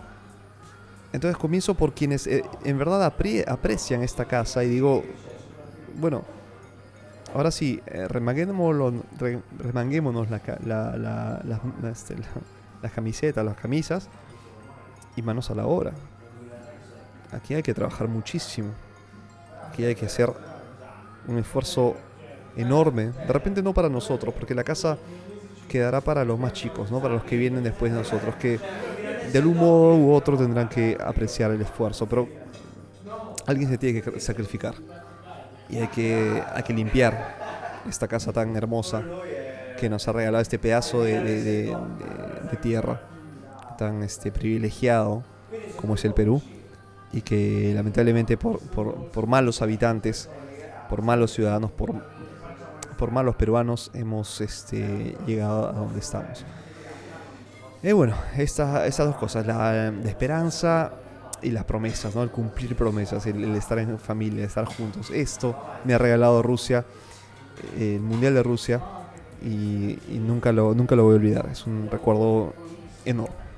Entonces 1.12 1.38
comienzo 1.38 1.74
por 1.74 1.94
quienes 1.94 2.28
eh, 2.28 2.44
en 2.64 2.78
verdad 2.78 3.04
aprecian 3.04 4.04
esta 4.04 4.26
casa 4.26 4.64
y 4.64 4.70
digo, 4.70 5.04
bueno, 5.98 6.24
ahora 7.34 7.52
sí, 7.52 7.82
eh, 7.88 8.08
remanguémonos, 8.08 8.94
este, 11.92 12.16
las 12.82 12.92
camisetas, 12.92 13.44
las 13.44 13.58
camisas 13.58 14.08
y 15.16 15.22
manos 15.22 15.50
a 15.50 15.56
la 15.56 15.66
obra. 15.66 15.94
Aquí 17.32 17.54
hay 17.54 17.64
que 17.64 17.74
trabajar 17.74 18.08
muchísimo. 18.08 18.70
Aquí 19.68 19.86
hay 19.86 19.96
que 19.96 20.06
hacer 20.06 20.32
un 21.28 21.38
esfuerzo 21.38 21.96
enorme. 22.56 23.08
De 23.08 23.34
repente 23.34 23.62
no 23.62 23.74
para 23.74 23.90
nosotros, 23.90 24.34
porque 24.34 24.56
la 24.56 24.64
casa 24.64 24.98
quedará 25.68 26.02
para 26.02 26.26
los 26.26 26.40
más 26.40 26.54
chicos, 26.54 26.92
¿no? 26.92 27.00
Para 27.00 27.14
los 27.14 27.24
que 27.24 27.38
vienen 27.38 27.64
después 27.64 27.92
de 27.92 28.00
nosotros, 28.00 28.36
que 28.36 28.60
de 29.32 29.40
un 29.40 29.58
modo 29.58 29.96
u 29.96 30.14
otro 30.14 30.38
tendrán 30.38 30.70
que 30.70 30.98
apreciar 31.00 31.52
el 31.52 31.62
esfuerzo, 31.62 32.06
pero 32.08 32.28
alguien 33.46 33.70
se 33.70 33.78
tiene 33.78 34.02
que 34.02 34.20
sacrificar. 34.20 34.76
Y 35.70 35.78
hay 35.78 35.88
que, 35.88 36.44
hay 36.54 36.64
que 36.64 36.74
limpiar 36.74 37.84
esta 37.88 38.08
casa 38.08 38.34
tan 38.34 38.56
hermosa 38.56 39.04
que 39.80 39.90
nos 39.90 40.08
ha 40.08 40.12
regalado 40.12 40.42
este 40.42 40.60
pedazo 40.60 41.04
de, 41.04 41.22
de 41.22 42.58
tierra 42.62 43.02
tan 43.80 44.04
este, 44.04 44.30
privilegiado 44.30 45.24
como 45.78 45.96
es 45.96 46.04
el 46.04 46.14
Perú 46.14 46.42
y 47.14 47.22
que 47.22 47.72
lamentablemente 47.74 48.36
por, 48.36 48.60
por, 48.60 49.26
malos 49.26 49.62
habitantes, 49.62 50.30
por 50.90 51.02
malos 51.02 51.32
ciudadanos, 51.32 51.72
por, 51.72 51.94
por 52.98 53.12
malos 53.12 53.38
peruanos 53.38 53.90
hemos 53.94 54.42
este, 54.42 55.16
llegado 55.26 55.70
a 55.70 55.72
donde 55.72 56.00
estamos. 56.00 56.46
Y 57.82 57.92
bueno, 57.94 58.16
estas 58.38 58.98
dos 58.98 59.16
cosas, 59.16 59.46
la, 59.48 59.88
esperanza 60.06 60.92
y 61.42 61.52
las 61.52 61.64
promesas, 61.64 62.14
¿no? 62.14 62.24
el 62.24 62.30
cumplir 62.30 62.76
promesas, 62.76 63.26
el, 63.26 63.56
estar 63.56 63.80
en 63.80 63.98
familia, 63.98 64.40
el 64.40 64.48
estar 64.48 64.66
juntos. 64.66 65.10
Esto 65.12 65.56
me 65.86 65.94
ha 65.94 65.98
regalado 65.98 66.42
Rusia, 66.42 66.86
el 67.78 68.02
Mundial 68.02 68.34
de 68.34 68.44
Rusia, 68.44 68.82
y, 69.42 69.98
y 70.10 70.20
nunca, 70.20 70.52
lo, 70.52 70.74
nunca 70.74 70.96
lo 70.98 71.04
voy 71.04 71.14
a 71.14 71.16
olvidar. 71.16 71.48
Es 71.50 71.66
un 71.66 71.88
recuerdo 71.90 72.54
enorme. 73.06 73.49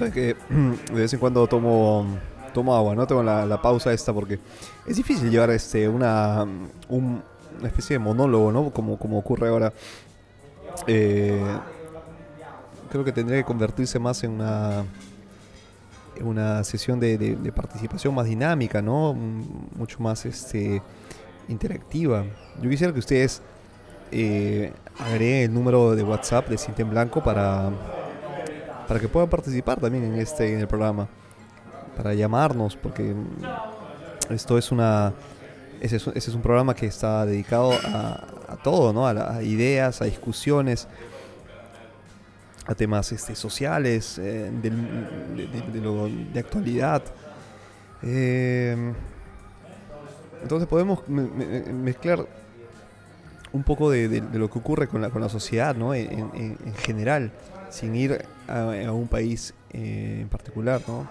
Sabes 0.00 0.14
que 0.14 0.36
de 0.92 1.00
vez 1.00 1.12
en 1.12 1.20
cuando 1.20 1.46
tomo, 1.46 2.06
tomo 2.54 2.74
agua, 2.74 2.94
¿no? 2.94 3.06
Tengo 3.06 3.22
la, 3.22 3.62
pausa 3.62 3.92
esta 3.92 4.12
porque 4.12 4.38
es 4.86 4.96
difícil 4.96 5.30
llevar 5.30 5.50
este, 5.50 5.88
una, 5.88 6.46
una 6.88 7.22
especie 7.68 7.94
de 7.94 7.98
monólogo, 7.98 8.50
¿no? 8.50 8.70
Como, 8.70 8.98
como 8.98 9.18
ocurre 9.18 9.48
ahora. 9.48 9.72
Eh, 10.86 11.42
creo 12.90 13.04
que 13.04 13.12
tendría 13.12 13.38
que 13.38 13.44
convertirse 13.44 13.98
más 13.98 14.24
en 14.24 14.32
una, 14.32 14.84
en 16.16 16.26
una 16.26 16.64
sesión 16.64 16.98
de, 16.98 17.52
participación 17.54 18.14
más 18.14 18.26
dinámica, 18.26 18.80
¿no? 18.80 19.14
Mucho 19.76 20.00
más 20.00 20.24
este, 20.24 20.80
interactiva. 21.48 22.24
Yo 22.62 22.70
quisiera 22.70 22.92
que 22.92 23.00
ustedes 23.00 23.42
eh, 24.10 24.72
agreguen 24.98 25.50
el 25.50 25.54
número 25.54 25.94
de 25.94 26.02
WhatsApp 26.02 26.48
de 26.48 26.56
Cinta 26.56 26.80
en 26.82 26.90
Blanco 26.90 27.22
para 27.22 27.70
para 28.90 28.98
que 28.98 29.06
puedan 29.06 29.30
participar 29.30 29.78
también 29.78 30.02
en 30.02 30.18
este 30.18 30.52
en 30.52 30.58
el 30.58 30.66
programa, 30.66 31.06
para 31.96 32.12
llamarnos, 32.12 32.74
porque 32.74 33.14
esto 34.30 34.58
es 34.58 34.72
una 34.72 35.12
ese 35.80 35.98
es, 36.12 36.28
un 36.34 36.42
programa 36.42 36.74
que 36.74 36.86
está 36.86 37.24
dedicado 37.24 37.70
a, 37.70 38.58
todo, 38.64 38.92
¿no? 38.92 39.06
A, 39.06 39.44
ideas, 39.44 40.02
a 40.02 40.06
discusiones, 40.06 40.88
a 42.66 42.74
temas 42.74 43.12
este, 43.12 43.36
sociales, 43.36 44.18
eh, 44.18 44.50
de, 44.60 46.40
actualidad. 46.40 47.04
Eh, 48.02 48.92
entonces 50.42 50.68
podemos 50.68 51.08
mezclar 51.08 52.26
un 53.52 53.62
poco 53.62 53.88
de, 53.88 54.20
lo 54.32 54.50
que 54.50 54.58
ocurre 54.58 54.88
con 54.88 55.00
la, 55.00 55.10
con 55.10 55.22
la 55.22 55.28
sociedad, 55.28 55.76
¿no? 55.76 55.94
en 55.94 56.74
general 56.74 57.30
sin 57.70 57.96
ir 57.96 58.24
a, 58.48 58.92
un 58.92 59.08
país 59.08 59.54
eh, 59.72 60.18
en 60.22 60.28
particular, 60.28 60.82
¿no? 60.86 61.08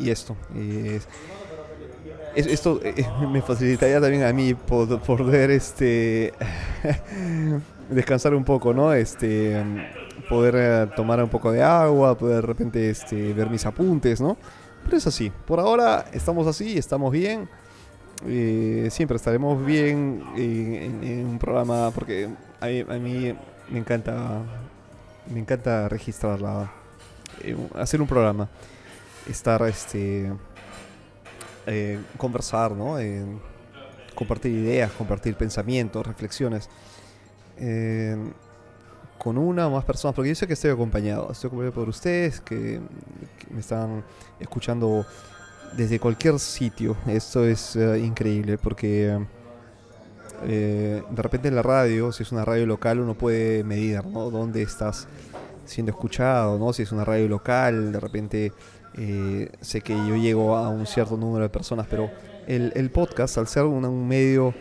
y, 0.00 0.10
esto. 0.10 0.36
esto 2.34 2.80
eh, 2.82 3.06
me 3.30 3.42
facilitaría 3.42 4.00
también 4.00 4.24
a 4.24 4.32
mí 4.32 4.54
poder 4.54 5.50
este 5.50 6.32
descansar 7.90 8.34
un 8.34 8.44
poco, 8.44 8.72
¿no? 8.72 8.92
Este 8.92 9.62
poder 10.28 10.54
eh, 10.56 10.92
tomar 10.94 11.22
un 11.22 11.28
poco 11.28 11.50
de 11.50 11.62
agua, 11.62 12.16
poder 12.16 12.36
de 12.36 12.42
repente 12.42 12.90
este, 12.90 13.32
ver 13.32 13.50
mis 13.50 13.66
apuntes, 13.66 14.20
¿no? 14.20 14.36
Pero 14.84 14.96
es 14.96 15.06
así. 15.06 15.32
Por 15.46 15.58
ahora 15.58 16.06
estamos 16.12 16.46
así, 16.46 16.78
estamos 16.78 17.12
bien. 17.12 17.48
Eh, 18.26 18.88
siempre 18.90 19.16
estaremos 19.16 19.64
bien 19.64 20.22
en, 20.36 21.26
un 21.26 21.38
programa 21.38 21.90
porque 21.90 22.28
a 22.60 22.66
mí 22.66 23.34
me 23.70 23.78
encanta 23.78 24.42
me 25.28 25.40
encanta 25.40 25.88
registrarla, 25.88 26.70
eh, 27.42 27.56
hacer 27.74 28.00
un 28.00 28.06
programa, 28.06 28.48
estar, 29.28 29.62
este, 29.62 30.32
eh, 31.66 32.00
conversar, 32.16 32.72
¿no? 32.72 32.96
compartir 34.14 34.52
ideas, 34.52 34.90
compartir 34.92 35.34
pensamientos, 35.36 36.06
reflexiones. 36.06 36.68
con 39.18 39.36
una 39.36 39.66
o 39.66 39.70
más 39.70 39.84
personas, 39.84 40.14
porque 40.14 40.30
yo 40.30 40.34
sé 40.34 40.46
que 40.46 40.54
estoy 40.54 40.70
acompañado, 40.70 41.30
estoy 41.30 41.48
acompañado 41.48 41.74
por 41.74 41.88
ustedes 41.90 42.40
que, 42.40 42.80
me 43.50 43.60
están 43.60 44.02
escuchando 44.38 45.04
desde 45.76 45.98
cualquier 45.98 46.38
sitio. 46.38 46.96
Esto 47.06 47.44
es 47.44 47.76
eh, 47.76 47.98
increíble 47.98 48.58
porque 48.58 49.18
eh, 50.42 51.02
de 51.10 51.22
repente 51.22 51.48
en 51.48 51.54
la 51.54 51.62
radio, 51.62 52.12
si 52.12 52.22
es 52.22 52.32
una 52.32 52.44
radio 52.44 52.66
local, 52.66 53.00
uno 53.00 53.14
puede 53.14 53.62
medir 53.64 54.04
¿no? 54.06 54.30
dónde 54.30 54.62
estás 54.62 55.06
siendo 55.64 55.92
escuchado, 55.92 56.58
¿no? 56.58 56.72
si 56.72 56.82
es 56.82 56.92
una 56.92 57.04
radio 57.04 57.28
local, 57.28 57.92
de 57.92 58.00
repente 58.00 58.52
eh, 58.94 59.50
sé 59.60 59.82
que 59.82 59.94
yo 59.94 60.16
llego 60.16 60.56
a 60.56 60.68
un 60.68 60.86
cierto 60.86 61.16
número 61.16 61.44
de 61.44 61.50
personas, 61.50 61.86
pero 61.88 62.10
el, 62.46 62.90
podcast, 62.90 63.38
al 63.38 63.46
ser 63.46 63.64
un, 63.64 64.08
medio 64.08 64.54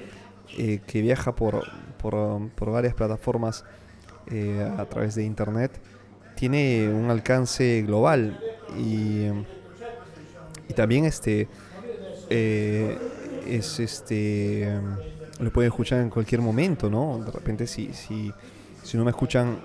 eh, 0.57 0.81
que 0.86 1.01
viaja 1.01 1.36
por, 1.36 1.63
por, 1.98 2.71
varias 2.71 2.93
plataformas 2.93 3.65
a 4.77 4.86
través 4.86 5.15
de 5.15 5.24
internet, 5.24 5.81
tiene 6.36 6.88
un 6.93 7.09
alcance 7.09 7.81
global 7.81 8.39
y, 8.77 9.25
y 10.67 10.74
también 10.75 11.05
este 11.05 11.48
es 12.29 13.79
este 13.79 14.69
lo 15.39 15.51
pueden 15.51 15.72
escuchar 15.72 16.01
en 16.01 16.10
cualquier 16.10 16.41
momento, 16.41 16.89
¿no? 16.89 17.24
De 17.24 17.31
repente 17.31 17.65
si, 17.65 17.93
si, 17.93 18.31
si 18.84 18.98
no 18.98 19.05
me 19.05 19.12
escuchan 19.12 19.58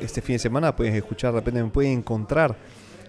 este 0.00 0.22
fin 0.22 0.34
de 0.36 0.38
semana, 0.38 0.74
pueden 0.74 0.94
escuchar, 0.94 1.32
de 1.32 1.40
repente 1.40 1.62
me 1.62 1.68
pueden 1.68 1.98
encontrar 1.98 2.56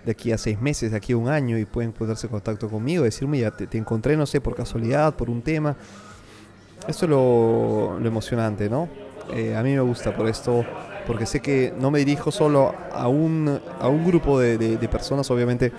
de 0.06 0.12
aquí 0.12 0.32
a 0.32 0.38
seis 0.38 0.60
meses, 0.60 0.92
de 0.92 0.98
aquí 0.98 1.14
a 1.14 1.18
un 1.18 1.30
año 1.30 1.58
y 1.58 1.66
pueden 1.66 1.92
ponerse 1.92 2.28
en 2.28 2.32
contacto 2.32 2.70
conmigo, 2.70 3.04
decirme, 3.04 3.40
ya 3.40 3.52
te, 3.52 3.78
encontré, 3.78 4.18
no 4.18 4.26
sé, 4.26 4.42
por 4.42 4.56
casualidad, 4.56 5.16
por 5.16 5.30
un 5.30 5.42
tema. 5.42 5.76
Esto 6.88 7.06
es 7.06 7.10
lo, 7.10 8.00
emocionante, 8.04 8.70
¿no? 8.70 8.90
Eh, 9.34 9.56
a 9.56 9.62
mí 9.62 9.72
me 9.74 9.82
gusta 9.82 10.16
por 10.16 10.28
esto, 10.28 10.66
porque 11.06 11.26
sé 11.26 11.40
que 11.40 11.74
no 11.80 11.92
me 11.92 12.00
dirijo 12.00 12.32
solo 12.32 12.74
a 12.92 13.08
un, 13.08 13.62
a 13.80 13.88
un 13.88 14.06
grupo 14.06 14.40
de, 14.40 14.78
personas, 14.90 15.30
obviamente 15.30 15.72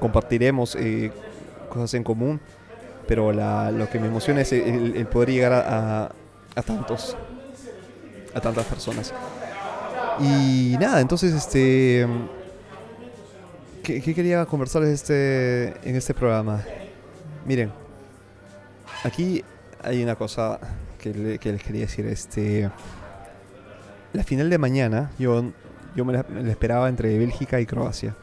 compartiremos 0.00 0.76
eh, 0.76 1.12
cosas 1.68 1.94
en 1.94 2.02
común, 2.02 2.40
pero 3.10 3.32
lo 3.32 3.90
que 3.90 3.98
me 3.98 4.06
emociona 4.06 4.42
es 4.42 4.52
el, 4.52 5.04
poder 5.08 5.32
llegar 5.32 5.52
a, 5.52 6.12
tantos, 6.62 7.16
a 8.32 8.40
tantas 8.40 8.64
personas. 8.66 9.12
Y 10.20 10.76
nada, 10.78 11.00
entonces 11.00 11.34
este 11.34 12.06
¿Qué, 13.82 14.00
quería 14.00 14.46
conversarles 14.46 14.90
este, 14.90 15.88
en 15.88 15.96
este 15.96 16.14
programa? 16.14 16.62
Miren, 17.44 17.72
aquí 19.02 19.42
hay 19.82 20.04
una 20.04 20.14
cosa 20.14 20.60
que, 20.96 21.12
les 21.12 21.62
quería 21.64 21.80
decir. 21.80 22.06
Este, 22.06 22.70
la 24.12 24.22
final 24.22 24.50
de 24.50 24.58
mañana, 24.58 25.10
yo, 25.18 25.50
yo 25.96 26.04
me 26.04 26.12
la, 26.12 26.24
esperaba 26.48 26.88
entre 26.88 27.18
Bélgica 27.18 27.60
y 27.60 27.66
Croacia, 27.66 28.14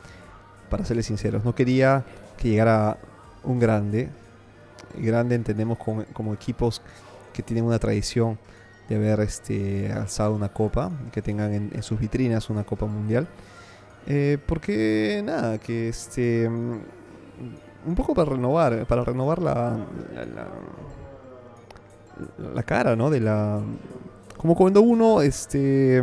para 0.70 0.86
serles 0.86 1.08
sinceros. 1.08 1.44
No 1.44 1.53
quería 1.53 2.06
que 2.38 2.48
llegara 2.48 2.98
un 3.44 3.60
grande. 3.60 4.08
Grande 4.96 5.36
entendemos 5.36 5.77
como, 5.77 6.34
equipos 6.34 6.82
que 7.34 7.44
tienen 7.44 7.65
una 7.65 7.79
tradición 7.79 8.38
de 8.89 8.96
haber 8.96 9.20
este, 9.20 9.91
alzado 9.91 10.34
una 10.34 10.50
copa, 10.50 10.91
que 11.12 11.22
tengan 11.22 11.53
en 11.53 11.84
sus 11.84 12.00
vitrinas 12.00 12.50
una 12.50 12.63
copa 12.63 12.86
mundial. 12.86 13.27
Eh, 14.08 14.38
porque 14.46 15.22
nada, 15.24 15.58
que 15.58 15.89
este. 15.89 16.48
Un 16.48 17.96
poco 17.96 18.15
para 18.15 18.32
renovar, 18.32 18.86
para 18.86 19.03
renovar 19.03 19.41
la, 19.41 19.77
la, 22.56 22.63
cara, 22.63 22.96
¿no? 22.96 23.10
De 23.10 23.20
la. 23.20 23.62
Como 24.38 24.56
cuando 24.56 24.82
uno, 24.82 25.22
este. 25.22 26.01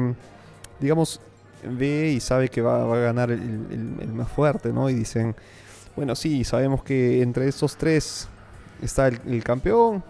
Digamos, 0.81 1.19
ve 1.63 2.11
y 2.11 2.21
sabe 2.21 2.51
que 2.51 2.61
va, 2.61 2.83
a 2.83 2.99
ganar 2.99 3.31
el, 3.31 4.13
más 4.13 4.31
fuerte, 4.31 4.71
¿no? 4.71 4.91
Y 4.91 4.95
dicen, 4.95 5.35
bueno, 5.97 6.15
sí, 6.15 6.45
sabemos 6.45 6.85
que 6.85 7.23
entre 7.23 7.49
estos 7.49 7.77
tres 7.79 8.29
está 8.87 9.09
el, 9.09 9.43
campeón. 9.43 10.03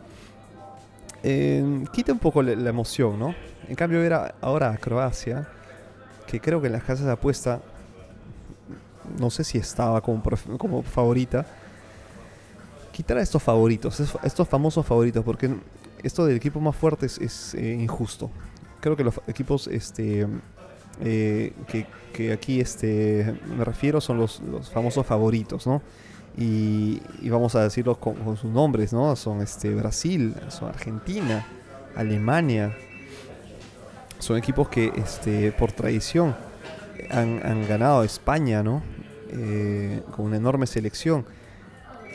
Eh, 1.23 1.85
quita 1.93 2.13
un 2.13 2.19
poco 2.19 2.43
la, 2.43 2.69
emoción, 2.69 3.19
¿no? 3.19 3.35
En 3.69 3.75
cambio, 3.75 4.03
era 4.03 4.35
ahora 4.41 4.71
a 4.71 4.77
Croacia, 4.77 5.49
que 6.27 6.41
creo 6.41 6.61
que 6.61 6.67
en 6.67 6.75
las 6.75 6.85
casas 6.85 7.07
de 7.07 7.13
apuesta 7.13 7.61
no 9.19 9.31
sé 9.31 9.45
si 9.45 9.59
estaba 9.59 10.01
como, 10.01 10.23
como 10.59 10.83
favorita, 10.83 11.47
quitar 12.93 13.19
a 13.19 13.23
estos 13.23 13.43
favoritos, 13.43 14.01
estos 14.23 14.49
famosos 14.49 14.87
favoritos, 14.87 15.25
porque 15.25 15.55
esto 16.03 16.25
del 16.27 16.37
equipo 16.37 16.61
más 16.61 16.77
fuerte 16.77 17.07
es, 17.07 17.55
eh, 17.55 17.77
injusto. 17.81 18.31
Creo 18.81 18.97
que 18.97 19.05
los 19.05 19.21
equipos 19.27 19.67
este, 19.67 20.27
eh, 21.01 21.53
que, 22.13 22.33
aquí 22.33 22.61
este, 22.61 23.35
me 23.57 23.65
refiero 23.65 24.01
son 24.01 24.19
los, 24.19 24.41
famosos 24.73 25.07
favoritos, 25.07 25.67
¿no? 25.67 25.83
Y, 26.37 27.01
vamos 27.29 27.55
a 27.55 27.63
decirlos 27.63 27.99
con, 27.99 28.37
sus 28.37 28.51
nombres, 28.51 28.93
¿no? 28.93 29.15
Son 29.17 29.41
este, 29.41 29.75
Brasil, 29.75 30.35
son 30.49 30.69
Argentina, 30.69 31.47
Alemania. 31.95 32.77
Son 34.19 34.37
equipos 34.37 34.69
que 34.69 34.93
este, 34.97 35.53
por 35.53 35.73
tradición 35.73 36.35
han, 37.11 37.67
ganado 37.69 38.03
España, 38.05 38.63
¿no? 38.63 38.83
Eh, 39.31 40.03
con 40.11 40.27
una 40.27 40.37
enorme 40.37 40.67
selección. 40.67 41.25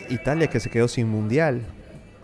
Italia 0.10 0.48
que 0.48 0.60
se 0.60 0.70
quedó 0.70 0.88
sin 0.88 1.08
mundial. 1.08 1.62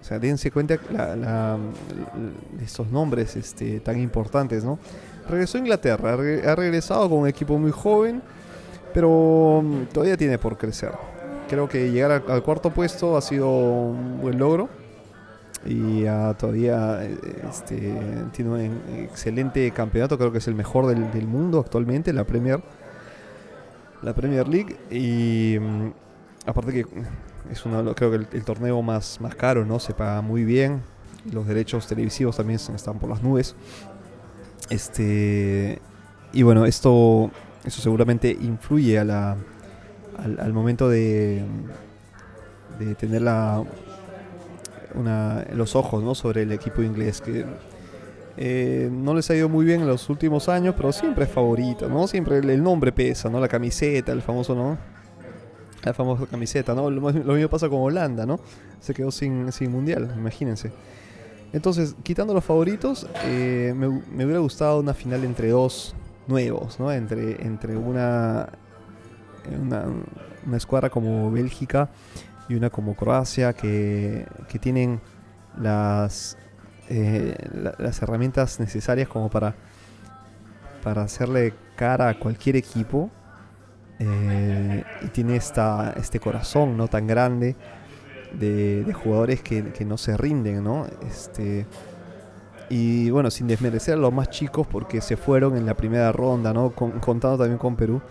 O 0.01 0.03
sea, 0.03 0.19
dense 0.19 0.51
cuenta 0.51 0.77
de 0.77 2.63
estos 2.63 2.91
nombres 2.91 3.35
este, 3.35 3.79
tan 3.79 3.99
importantes, 3.99 4.63
¿no? 4.63 4.77
Regresó 5.27 5.57
a 5.57 5.61
Inglaterra, 5.61 6.13
ha 6.13 6.55
regresado 6.55 7.09
con 7.09 7.19
un 7.19 7.27
equipo 7.27 7.57
muy 7.57 7.71
joven, 7.71 8.21
pero 8.93 9.61
mm, 9.63 9.85
todavía 9.85 10.15
tiene 10.15 10.37
por 10.37 10.57
crecer. 10.57 10.91
Creo 11.47 11.69
que 11.69 11.91
llegar 11.91 12.23
al, 12.27 12.43
cuarto 12.43 12.71
puesto 12.71 13.17
ha 13.17 13.21
sido 13.21 13.49
un 13.49 14.19
buen 14.21 14.39
logro 14.39 14.69
y 15.65 16.05
todavía 16.37 17.03
este, 17.49 17.93
tiene 18.31 18.51
un 18.51 18.81
excelente 18.97 19.69
campeonato, 19.71 20.17
creo 20.17 20.31
que 20.31 20.37
es 20.37 20.47
el 20.47 20.55
mejor 20.55 20.87
del, 20.87 21.27
mundo 21.27 21.59
actualmente, 21.59 22.13
la 22.13 22.23
Premier 22.23 22.61
la 24.01 24.13
Premier 24.13 24.47
League 24.47 24.75
y 24.91 25.57
mm, 25.59 25.93
aparte 26.45 26.71
que 26.73 26.85
es 27.51 27.65
uno, 27.65 27.95
creo 27.95 28.11
que 28.11 28.37
el, 28.37 28.43
torneo 28.43 28.81
más, 28.81 29.19
más 29.21 29.35
caro, 29.35 29.65
¿no? 29.65 29.79
Se 29.79 29.93
paga 29.93 30.21
muy 30.21 30.43
bien. 30.43 30.81
Los 31.31 31.47
derechos 31.47 31.87
televisivos 31.87 32.37
también 32.37 32.59
están 32.59 32.99
por 32.99 33.09
las 33.09 33.23
nubes. 33.23 33.55
Este 34.69 35.79
y 36.33 36.43
bueno, 36.43 36.65
esto 36.65 37.31
eso 37.63 37.81
seguramente 37.81 38.29
influye 38.29 38.99
a 38.99 39.03
la, 39.03 39.37
al, 40.17 40.53
momento 40.53 40.89
de, 40.89 41.43
de 42.79 42.95
tener 42.95 43.21
la, 43.21 43.63
los 45.53 45.75
ojos 45.75 46.03
¿no? 46.03 46.15
sobre 46.15 46.43
el 46.43 46.51
equipo 46.51 46.81
inglés. 46.81 47.21
Que 47.21 47.45
eh, 48.37 48.89
no 48.91 49.13
les 49.13 49.29
ha 49.29 49.35
ido 49.35 49.47
muy 49.47 49.65
bien 49.65 49.81
en 49.81 49.87
los 49.87 50.09
últimos 50.09 50.49
años, 50.49 50.75
pero 50.75 50.91
siempre 50.91 51.25
es 51.25 51.31
favorito, 51.31 51.87
¿no? 51.87 52.07
Siempre 52.07 52.39
el, 52.39 52.63
nombre 52.63 52.91
pesa, 52.91 53.29
¿no? 53.29 53.39
La 53.39 53.47
camiseta, 53.47 54.11
el 54.11 54.21
famoso, 54.21 54.55
¿no? 54.55 54.77
La 55.83 55.93
famosa 55.93 56.25
camiseta, 56.25 56.73
¿no? 56.73 56.89
Lo, 56.89 57.01
mismo 57.01 57.49
pasa 57.49 57.69
con 57.69 57.79
Holanda, 57.79 58.25
¿no? 58.25 58.39
Se 58.81 58.93
quedó 58.93 59.11
sin, 59.11 59.51
sin 59.51 59.71
mundial, 59.71 60.13
imagínense. 60.17 60.71
Entonces, 61.53 61.95
quitando 62.03 62.33
los 62.33 62.43
favoritos, 62.43 63.07
eh, 63.23 63.73
me, 63.75 63.87
hubiera 63.87 64.39
gustado 64.39 64.81
una 64.81 64.93
final 64.93 65.23
entre 65.23 65.49
dos 65.49 65.95
nuevos, 66.27 66.79
¿no? 66.79 66.91
Entre, 66.91 67.41
entre 67.45 67.77
una, 67.77 68.49
una, 69.49 69.85
escuadra 70.55 70.89
como 70.89 71.31
Bélgica 71.31 71.89
y 72.47 72.55
una 72.55 72.69
como 72.69 72.95
Croacia 72.95 73.53
que, 73.53 74.25
que 74.47 74.59
tienen 74.59 75.01
las 75.59 76.37
eh, 76.87 77.35
las 77.79 77.99
herramientas 78.03 78.59
necesarias 78.59 79.07
como 79.07 79.29
para, 79.29 79.55
para 80.83 81.01
hacerle 81.01 81.53
cara 81.75 82.09
a 82.09 82.19
cualquier 82.19 82.55
equipo. 82.55 83.09
Eh, 83.97 84.83
y 85.03 85.07
tiene 85.07 85.37
esta, 85.37 85.93
este 85.97 86.19
corazón 86.19 86.75
no 86.75 86.89
tan 86.89 87.07
grande 87.07 87.55
de, 88.33 88.85
jugadores 88.93 89.41
que, 89.41 89.85
no 89.85 89.97
se 89.97 90.17
rinden, 90.17 90.63
¿no? 90.63 90.85
Este, 91.07 91.65
y 92.69 93.09
bueno, 93.09 93.31
sin 93.31 93.47
desmerecer 93.47 93.93
a 93.93 93.97
los 93.97 94.11
más 94.11 94.29
chicos 94.29 94.67
porque 94.67 94.99
se 94.99 95.15
fueron 95.15 95.55
en 95.55 95.65
la 95.65 95.75
primera 95.75 96.11
ronda, 96.11 96.53
¿no? 96.53 96.71
contando 96.71 97.37
también 97.37 97.57
con 97.57 97.75
Perú. 97.75 98.01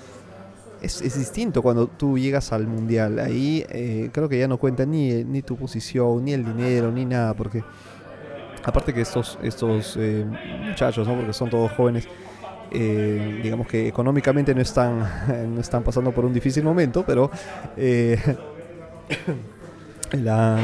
Es, 0.85 1.01
distinto 1.01 1.62
cuando 1.62 1.87
tú 1.87 2.18
llegas 2.18 2.53
al 2.53 2.66
mundial. 2.66 3.18
Ahí 3.18 3.64
eh, 3.68 4.11
creo 4.12 4.29
que 4.29 4.38
ya 4.38 4.49
no 4.49 4.59
cuenta 4.59 4.85
ni, 4.85 5.25
ni 5.25 5.42
tu 5.42 5.57
posición, 5.57 6.25
ni 6.25 6.33
el 6.33 6.44
dinero, 6.44 6.92
ni 6.92 7.05
nada, 7.05 7.35
porque 7.35 7.62
Aparte 8.64 8.94
que 8.94 9.03
estos, 9.03 9.38
estos 9.42 9.97
eh, 10.01 10.25
muchachos, 10.66 11.07
¿no? 11.07 11.14
porque 11.14 11.35
son 11.35 11.51
todos 11.51 11.70
jóvenes, 11.73 12.09
eh, 12.70 13.40
digamos 13.42 13.66
que 13.66 13.87
económicamente 13.87 14.55
no 14.55 14.62
están, 14.62 15.07
no 15.55 15.61
están 15.61 15.83
pasando 15.83 16.12
por 16.12 16.25
un 16.25 16.33
difícil 16.33 16.64
momento, 16.64 17.05
pero 17.07 17.31
eh, 17.77 18.18
la, 20.12 20.59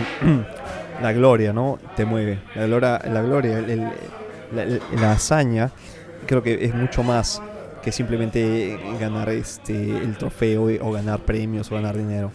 la, 1.02 1.12
gloria 1.12 1.52
¿no? 1.52 1.78
te 1.94 2.06
mueve. 2.06 2.40
La 2.54 2.66
gloria, 2.66 3.02
la, 3.04 3.20
gloria 3.20 3.92
la, 4.98 5.12
hazaña, 5.12 5.70
creo 6.26 6.42
que 6.42 6.64
es 6.64 6.74
mucho 6.74 7.02
más 7.02 7.42
que 7.82 7.92
simplemente 7.92 8.78
ganar 8.98 9.28
este, 9.30 9.74
el 9.74 10.16
trofeo 10.18 10.68
o 10.80 10.92
ganar 10.92 11.20
premios 11.20 11.70
o 11.70 11.74
ganar 11.74 11.96
dinero. 11.96 12.30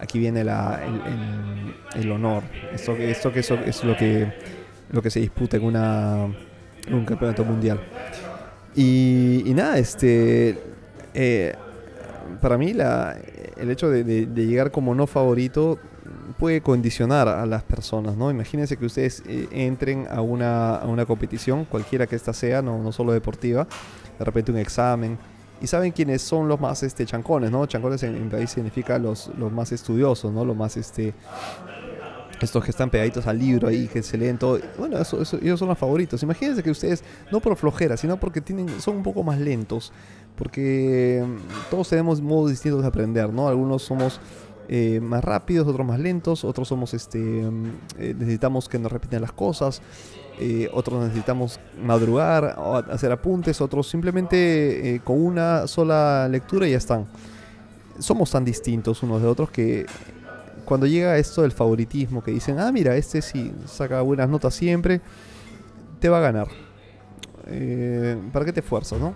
Aquí 0.00 0.18
viene 0.18 0.44
la, 0.44 0.80
el, 1.96 2.10
honor. 2.10 2.44
Esto, 2.72 2.92
esto 2.96 3.32
que 3.32 3.40
es 3.40 3.84
lo 3.84 3.96
que 3.96 4.32
lo 4.90 5.02
que 5.02 5.10
se 5.10 5.20
disputa 5.20 5.56
en, 5.56 5.64
una, 5.64 6.26
un 6.90 7.04
campeonato 7.04 7.44
mundial. 7.44 7.80
Y, 8.74 9.42
nada, 9.54 9.78
este, 9.78 10.58
eh, 11.14 11.54
para 12.40 12.56
mí 12.56 12.72
la, 12.72 13.16
el 13.56 13.70
hecho 13.70 13.90
de, 13.90 14.26
llegar 14.26 14.70
como 14.70 14.94
no 14.94 15.06
favorito 15.06 15.78
puede 16.38 16.60
condicionar 16.60 17.26
a 17.26 17.44
las 17.46 17.64
personas, 17.64 18.16
¿no? 18.16 18.30
Imagínense 18.30 18.76
que 18.76 18.86
ustedes 18.86 19.22
eh, 19.26 19.48
entren 19.50 20.06
a 20.08 20.20
una, 20.20 20.76
a 20.76 20.86
una 20.86 21.04
competición, 21.04 21.64
cualquiera 21.64 22.06
que 22.06 22.14
ésta 22.14 22.32
sea, 22.32 22.62
no, 22.62 22.80
no 22.80 22.92
solo 22.92 23.12
deportiva, 23.12 23.66
de 24.18 24.24
repente 24.24 24.52
un 24.52 24.58
examen, 24.58 25.18
y 25.60 25.66
saben 25.66 25.92
quiénes 25.92 26.22
son 26.22 26.48
los 26.48 26.60
más 26.60 26.82
este, 26.82 27.04
chancones, 27.04 27.50
¿no? 27.50 27.66
Chancones 27.66 28.02
en, 28.02 28.22
mi 28.22 28.30
país 28.30 28.50
significa 28.50 28.98
los, 28.98 29.30
los 29.38 29.52
más 29.52 29.72
estudiosos, 29.72 30.32
¿no? 30.32 30.44
Los 30.44 30.56
más 30.56 30.76
este, 30.76 31.14
estos 32.40 32.64
que 32.64 32.70
están 32.70 32.90
pegaditos 32.90 33.26
al 33.26 33.38
libro 33.38 33.68
ahí, 33.68 33.88
que 33.88 34.02
se 34.02 34.16
leen. 34.16 34.38
Bueno, 34.78 34.98
eso, 34.98 35.20
ellos 35.40 35.58
son 35.58 35.68
los 35.68 35.78
favoritos. 35.78 36.22
Imagínense 36.22 36.62
que 36.62 36.70
ustedes, 36.70 37.02
no 37.32 37.40
por 37.40 37.56
flojera, 37.56 37.96
sino 37.96 38.18
porque 38.18 38.40
tienen, 38.40 38.80
son 38.80 38.96
un 38.98 39.02
poco 39.02 39.22
más 39.22 39.40
lentos. 39.40 39.92
Porque 40.36 41.24
mm, 41.26 41.70
todos 41.70 41.88
tenemos 41.88 42.20
modos 42.20 42.50
distintos 42.50 42.82
de 42.82 42.88
aprender, 42.88 43.32
¿no? 43.32 43.48
Algunos 43.48 43.82
somos 43.82 44.20
eh, 44.68 45.00
más 45.00 45.24
rápidos, 45.24 45.66
otros 45.66 45.86
más 45.86 45.98
lentos, 45.98 46.44
otros 46.44 46.68
somos, 46.68 46.94
este, 46.94 47.18
mm, 47.18 47.66
eh, 47.98 48.14
necesitamos 48.16 48.68
que 48.68 48.78
nos 48.78 48.92
repiten 48.92 49.20
las 49.20 49.32
cosas, 49.32 49.82
eh, 50.40 50.70
otros 50.72 51.02
necesitamos 51.02 51.58
madrugar, 51.82 52.56
hacer 52.90 53.12
apuntes, 53.12 53.60
otros 53.60 53.88
simplemente 53.88 55.00
con 55.04 55.20
una 55.20 55.66
sola 55.66 56.28
lectura 56.28 56.66
y 56.66 56.72
ya 56.72 56.78
están. 56.78 57.06
Somos 57.98 58.30
tan 58.30 58.44
distintos 58.44 59.02
unos 59.02 59.20
de 59.20 59.28
otros 59.28 59.50
que 59.50 59.86
cuando 60.68 60.86
llega 60.86 61.16
esto 61.16 61.40
del 61.40 61.52
favoritismo, 61.52 62.22
que 62.22 62.30
dicen, 62.30 62.60
ah, 62.60 62.70
mira, 62.70 62.94
este 62.94 63.22
sí 63.22 63.54
saca 63.64 64.02
buenas 64.02 64.28
notas 64.28 64.54
siempre, 64.54 65.00
te 65.98 66.10
va 66.10 66.18
a 66.18 66.20
ganar. 66.20 66.48
Eh, 67.46 68.18
¿Para 68.34 68.44
qué 68.44 68.52
te 68.52 68.60
esfuerzas, 68.60 69.00
no? 69.00 69.14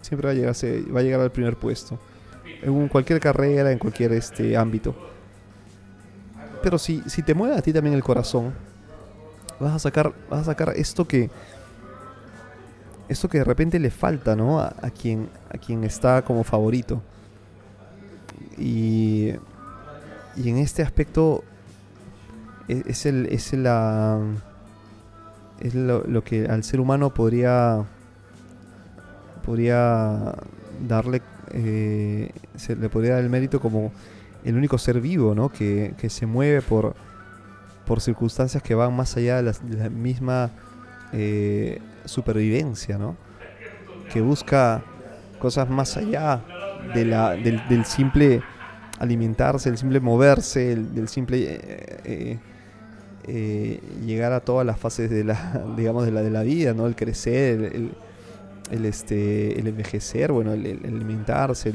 Siempre 0.00 0.26
va 0.26 0.32
a, 0.32 0.34
llegar, 0.34 0.54
va 0.54 1.00
a 1.00 1.02
llegar 1.02 1.20
al 1.20 1.30
primer 1.30 1.56
puesto. 1.56 1.98
En 2.62 2.88
cualquier 2.88 3.20
carrera, 3.20 3.70
en 3.70 3.78
cualquier 3.78 4.12
este, 4.12 4.56
ámbito. 4.56 4.94
Pero 6.62 6.78
si, 6.78 7.02
si 7.06 7.22
te 7.22 7.34
mueve 7.34 7.56
a 7.56 7.60
ti 7.60 7.74
también 7.74 7.94
el 7.94 8.02
corazón, 8.02 8.54
vas 9.60 9.74
a 9.74 9.78
sacar, 9.78 10.12
vas 10.30 10.40
a 10.40 10.44
sacar 10.44 10.72
esto 10.76 11.06
que. 11.06 11.30
Esto 13.08 13.28
que 13.28 13.38
de 13.38 13.44
repente 13.44 13.78
le 13.78 13.90
falta, 13.90 14.34
¿no? 14.34 14.58
A, 14.58 14.74
a 14.82 14.90
quien, 14.90 15.28
a 15.48 15.58
quien 15.58 15.84
está 15.84 16.22
como 16.22 16.42
favorito. 16.42 17.00
Y 18.58 19.32
y 20.36 20.50
en 20.50 20.58
este 20.58 20.82
aspecto 20.82 21.42
e-, 22.68 22.84
es, 22.86 23.06
el, 23.06 23.26
es, 23.26 23.52
la, 23.54 24.20
es 25.60 25.74
lo, 25.74 26.22
que 26.22 26.46
al 26.46 26.62
ser 26.62 26.80
humano 26.80 27.12
podría, 27.12 27.84
podría 29.44 30.34
darle, 30.86 31.22
eh, 31.52 32.30
se 32.56 32.76
le 32.76 32.88
podría 32.88 33.14
dar 33.14 33.24
el 33.24 33.30
mérito 33.30 33.60
como 33.60 33.92
el 34.44 34.56
único 34.56 34.78
ser 34.78 35.00
vivo, 35.00 35.34
¿no? 35.34 35.48
Que, 35.48 35.94
se 36.08 36.26
mueve 36.26 36.60
por, 36.62 36.94
por 37.86 38.00
circunstancias 38.00 38.62
que 38.62 38.74
van 38.74 38.94
más 38.94 39.16
allá 39.16 39.42
de 39.42 39.54
la, 39.76 39.88
misma 39.88 40.50
eh, 41.12 41.80
supervivencia, 42.04 42.98
¿no? 42.98 43.16
Que 44.12 44.20
busca 44.20 44.82
cosas 45.38 45.70
más 45.70 45.96
allá 45.96 46.42
de 46.94 47.04
la, 47.04 47.30
del 47.30 47.84
simple 47.84 48.42
alimentarse, 48.98 49.68
el 49.68 49.78
simple 49.78 50.00
moverse, 50.00 50.72
el, 50.72 51.08
simple 51.08 51.60
eh, 52.04 52.38
eh, 53.24 53.80
llegar 54.04 54.32
a 54.32 54.40
todas 54.40 54.66
las 54.66 54.78
fases 54.78 55.10
de 55.10 55.24
la, 55.24 55.64
digamos, 55.76 56.04
de 56.04 56.12
la, 56.12 56.22
de 56.22 56.30
la 56.30 56.42
vida, 56.42 56.74
¿no? 56.74 56.86
El 56.86 56.96
crecer, 56.96 57.92
el, 58.70 58.84
este, 58.84 59.60
el 59.60 59.68
envejecer, 59.68 60.32
bueno, 60.32 60.52
el, 60.52 60.80
alimentarse, 60.84 61.74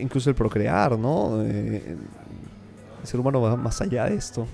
incluso 0.00 0.28
el 0.28 0.36
procrear, 0.36 0.98
¿no? 0.98 1.40
el 1.40 3.06
ser 3.06 3.20
humano 3.20 3.40
va 3.40 3.56
más 3.56 3.80
allá 3.80 4.06
de 4.06 4.16
esto. 4.16 4.46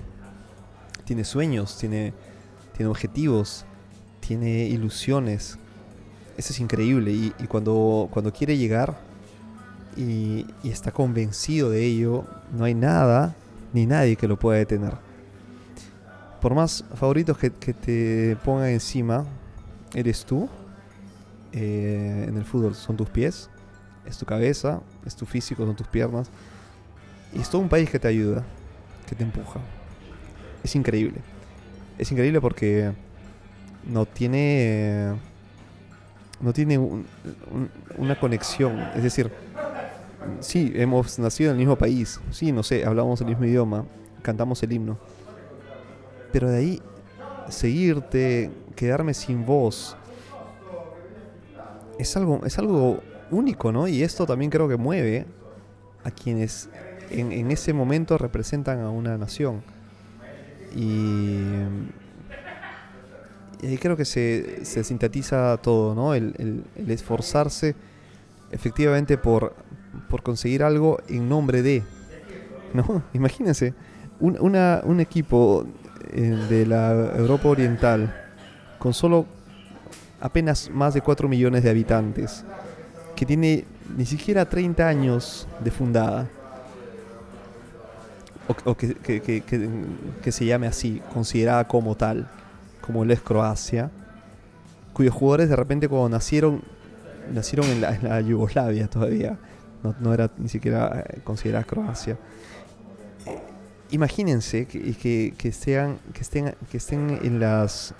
Tiene 1.07 1.23
sueños, 1.23 1.77
tiene, 1.77 2.13
tiene 2.75 2.91
objetivos, 2.91 3.63
tiene 4.19 4.65
ilusiones. 4.65 5.57
Eso 6.35 6.51
es 6.51 6.59
increíble. 6.59 7.13
Y, 7.13 7.31
cuando, 7.47 8.09
cuando 8.11 8.33
quiere 8.33 8.57
llegar 8.57 8.97
y, 9.95 10.45
está 10.65 10.91
convencido 10.91 11.69
de 11.69 11.85
ello, 11.85 12.25
no 12.51 12.65
hay 12.65 12.73
nada 12.73 13.33
ni 13.71 13.85
nadie 13.85 14.17
que 14.17 14.27
lo 14.27 14.37
pueda 14.37 14.59
detener. 14.59 14.95
Por 16.41 16.53
más 16.53 16.83
favoritos 16.95 17.37
que, 17.37 17.51
te 17.51 18.35
pongan 18.43 18.67
encima, 18.67 19.23
eres 19.95 20.25
tú. 20.25 20.49
Eh, 21.53 22.25
en 22.27 22.35
el 22.35 22.43
fútbol 22.43 22.75
son 22.75 22.97
tus 22.97 23.09
pies, 23.09 23.49
es 24.05 24.17
tu 24.17 24.25
cabeza, 24.25 24.81
es 25.05 25.15
tu 25.15 25.25
físico, 25.25 25.65
son 25.65 25.77
tus 25.77 25.87
piernas. 25.87 26.29
Y 27.33 27.39
es 27.39 27.49
todo 27.49 27.61
un 27.61 27.69
país 27.69 27.89
que 27.89 27.97
te 27.97 28.09
ayuda, 28.09 28.43
que 29.07 29.15
te 29.15 29.23
empuja. 29.23 29.61
Es 30.67 30.75
increíble. 30.75 31.21
Es 31.97 32.11
increíble 32.11 32.41
porque 32.41 32.91
no 33.85 34.05
tiene. 34.05 35.13
No 36.41 36.51
tiene 36.51 36.77
una 37.97 38.19
conexión. 38.19 38.77
Es 38.93 39.01
decir, 39.01 39.31
sí, 40.41 40.73
hemos 40.75 41.19
nacido 41.19 41.51
en 41.51 41.55
el 41.55 41.59
mismo 41.59 41.77
país, 41.77 42.19
sí, 42.31 42.51
no 42.51 42.63
sé, 42.63 42.83
hablamos 42.83 43.21
el 43.21 43.27
mismo 43.27 43.45
idioma, 43.45 43.85
cantamos 44.21 44.61
el 44.61 44.73
himno. 44.73 44.97
Pero 46.33 46.49
de 46.49 46.57
ahí, 46.57 46.81
seguirte, 47.47 48.51
quedarme 48.75 49.13
sin 49.13 49.45
voz, 49.45 49.95
es 51.97 52.17
algo, 52.17 52.41
es 52.45 52.59
algo 52.59 52.99
único, 53.31 53.71
¿no? 53.71 53.87
Y 53.87 54.03
esto 54.03 54.25
también 54.25 54.51
creo 54.51 54.67
que 54.67 54.75
mueve 54.75 55.25
a 56.03 56.11
quienes 56.11 56.69
en, 57.09 57.51
ese 57.51 57.71
momento 57.71 58.17
representan 58.17 58.81
a 58.81 58.89
una 58.89 59.17
nación. 59.17 59.63
Y, 60.75 61.37
ahí 63.63 63.77
creo 63.77 63.97
que 63.97 64.05
se, 64.05 64.65
sintetiza 64.65 65.57
todo, 65.57 65.95
¿no? 65.95 66.13
el 66.13 66.63
esforzarse 66.87 67.75
efectivamente 68.51 69.17
por 69.17 69.55
por 70.09 70.23
conseguir 70.23 70.63
algo 70.63 70.99
en 71.07 71.27
nombre 71.27 71.61
de. 71.61 71.83
¿No? 72.73 73.03
Imagínense, 73.13 73.73
un, 74.19 74.37
un 74.39 74.99
equipo 74.99 75.65
eh, 76.11 76.21
de 76.49 76.65
la 76.65 76.91
Europa 77.15 77.49
Oriental 77.49 78.13
con 78.79 78.93
solo 78.93 79.25
apenas 80.19 80.69
más 80.69 80.93
de 80.93 81.01
4 81.01 81.27
millones 81.27 81.63
de 81.63 81.69
habitantes, 81.69 82.43
que 83.15 83.25
tiene 83.25 83.65
ni 83.95 84.05
siquiera 84.05 84.47
30 84.47 84.87
años 84.87 85.47
de 85.63 85.71
fundada, 85.71 86.29
o, 88.65 88.75
que, 88.75 88.95
que, 88.95 90.31
se 90.31 90.45
llame 90.45 90.67
así, 90.67 91.01
considerada 91.13 91.67
como 91.67 91.95
tal, 91.95 92.29
como 92.81 93.03
lo 93.03 93.13
es 93.13 93.21
Croacia, 93.21 93.91
cuyos 94.93 95.13
jugadores 95.13 95.49
de 95.49 95.55
repente 95.55 95.87
cuando 95.87 96.09
nacieron, 96.09 96.61
nacieron 97.33 97.67
en 97.67 97.81
la, 97.81 97.95
en 97.95 98.03
la 98.07 98.21
Yugoslavia 98.21 98.87
todavía, 98.87 99.37
no, 99.99 100.13
era 100.13 100.31
ni 100.37 100.49
siquiera 100.49 101.05
eh, 101.07 101.19
considerada 101.23 101.63
Croacia. 101.65 102.17
imagínense 103.91 104.65
que, 104.65 104.93
que, 104.93 105.33
que, 105.37 105.51
sean, 105.51 105.99
que, 106.13 106.21
estén, 106.21 106.55
que 106.71 106.77
estén 106.77 107.19
en 107.21 107.39
las 107.39 107.93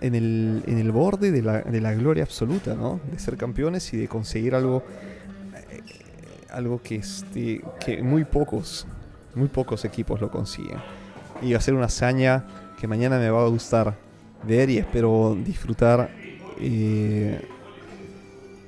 en 0.00 0.14
el, 0.14 0.62
en 0.66 0.78
el 0.78 0.92
borde 0.92 1.32
de 1.32 1.42
la, 1.42 1.62
de 1.62 1.80
la 1.80 1.92
gloria 1.94 2.22
absoluta, 2.22 2.74
¿no? 2.74 3.00
De 3.10 3.18
ser 3.18 3.36
campeones 3.36 3.92
y 3.92 3.96
de 3.96 4.08
conseguir 4.08 4.54
algo 4.54 4.84
eh, 4.86 5.17
algo 6.50 6.80
que 6.82 6.96
este, 6.96 7.62
que 7.84 8.02
muy 8.02 8.24
pocos 8.24 8.86
muy 9.34 9.48
pocos 9.48 9.84
equipos 9.84 10.20
lo 10.20 10.30
consiguen. 10.30 10.78
Y 11.40 11.52
va 11.52 11.58
a 11.58 11.60
ser 11.60 11.74
una 11.74 11.86
hazaña 11.86 12.44
que 12.78 12.86
mañana 12.86 13.18
me 13.18 13.30
va 13.30 13.44
a 13.44 13.48
gustar 13.48 13.94
ver 14.46 14.70
y 14.70 14.78
espero 14.78 15.36
disfrutar 15.44 16.10
eh, 16.60 17.40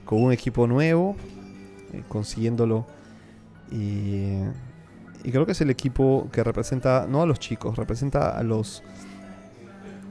con 0.04 0.22
un 0.22 0.32
equipo 0.32 0.66
nuevo, 0.66 1.16
eh, 1.92 2.02
consiguiéndolo. 2.08 2.86
Y, 3.70 4.38
creo 5.22 5.44
que 5.44 5.52
es 5.52 5.60
el 5.60 5.70
equipo 5.70 6.28
que 6.32 6.42
representa, 6.42 7.06
no 7.08 7.22
a 7.22 7.26
los 7.26 7.38
chicos, 7.38 7.76
representa 7.76 8.36
a 8.36 8.42
los, 8.42 8.82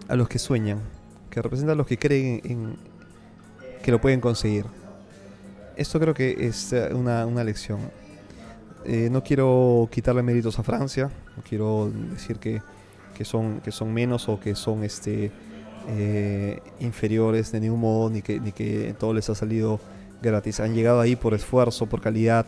a 0.08 0.16
los 0.16 0.30
que 0.30 0.38
sueñan, 0.38 0.80
que 1.30 1.42
representa 1.42 1.74
a 1.74 1.76
los 1.76 1.88
que 1.88 1.98
creen 1.98 2.42
en, 2.44 2.78
que 3.82 3.92
lo 3.92 4.00
pueden 4.00 4.22
conseguir. 4.22 4.66
Esto 5.80 5.98
creo 5.98 6.14
que 6.14 6.36
es 6.46 6.74
eh, 6.74 6.94
una, 6.94 7.42
lección. 7.42 7.80
Eh, 8.84 9.08
no 9.10 9.24
quiero 9.24 9.88
quitarle 9.90 10.22
méritos 10.22 10.60
a 10.60 10.64
Francia, 10.64 11.10
no 11.38 11.42
quiero 11.42 11.90
decir 12.12 12.38
que, 12.38 12.62
son, 13.24 13.62
que 13.62 13.72
son 13.72 13.94
menos 13.94 14.28
o 14.28 14.42
que 14.42 14.56
son 14.56 14.84
este, 14.84 15.32
eh, 15.88 16.60
inferiores 16.82 17.54
de 17.54 17.62
ningún 17.62 17.80
modo, 17.80 18.10
ni 18.10 18.22
que, 18.22 18.42
ni 18.42 18.52
que 18.52 18.94
todo 19.00 19.14
les 19.14 19.30
ha 19.30 19.36
salido 19.36 19.80
gratis. 20.22 20.60
Han 20.60 20.76
llegado 20.76 21.00
ahí 21.00 21.16
por 21.16 21.34
esfuerzo, 21.34 21.86
por 21.86 22.02
calidad, 22.02 22.46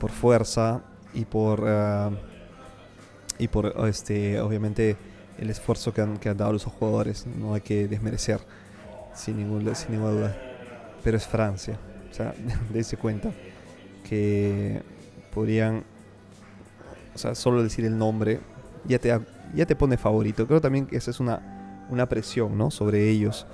por 0.00 0.10
fuerza 0.10 0.82
y 1.14 1.26
por, 1.26 1.62
eh, 1.64 2.10
y 3.38 3.46
por 3.46 3.74
este, 3.86 4.40
obviamente, 4.40 4.96
el 5.38 5.50
esfuerzo 5.50 5.94
que 5.94 6.00
han, 6.00 6.16
que 6.16 6.30
han 6.30 6.36
dado 6.36 6.52
los 6.52 6.64
jugadores. 6.64 7.28
No 7.28 7.54
hay 7.54 7.60
que 7.60 7.86
desmerecer, 7.86 8.40
sin, 9.14 9.36
ningún, 9.36 9.72
sin 9.76 9.92
ninguna 9.92 10.10
duda. 10.10 10.36
Pero 11.04 11.16
es 11.16 11.28
Francia. 11.28 11.78
O 12.14 12.16
sea, 12.16 12.34
dése 12.72 12.96
cuenta 12.96 13.30
que 14.08 14.80
podrían, 15.34 15.84
o 17.14 17.18
sea, 17.18 17.34
solo 17.34 17.62
decir 17.62 17.84
el 17.84 17.98
nombre 17.98 18.40
ya 18.86 18.98
te, 18.98 19.18
ya 19.54 19.66
te 19.66 19.76
pone 19.76 19.96
favorito. 19.96 20.46
Creo 20.46 20.60
también 20.60 20.86
que 20.86 20.96
esa 20.96 21.10
es 21.10 21.20
una 21.20 21.54
una 21.88 22.08
presión 22.08 22.56
¿no? 22.56 22.70
sobre 22.70 23.08
ellos. 23.10 23.46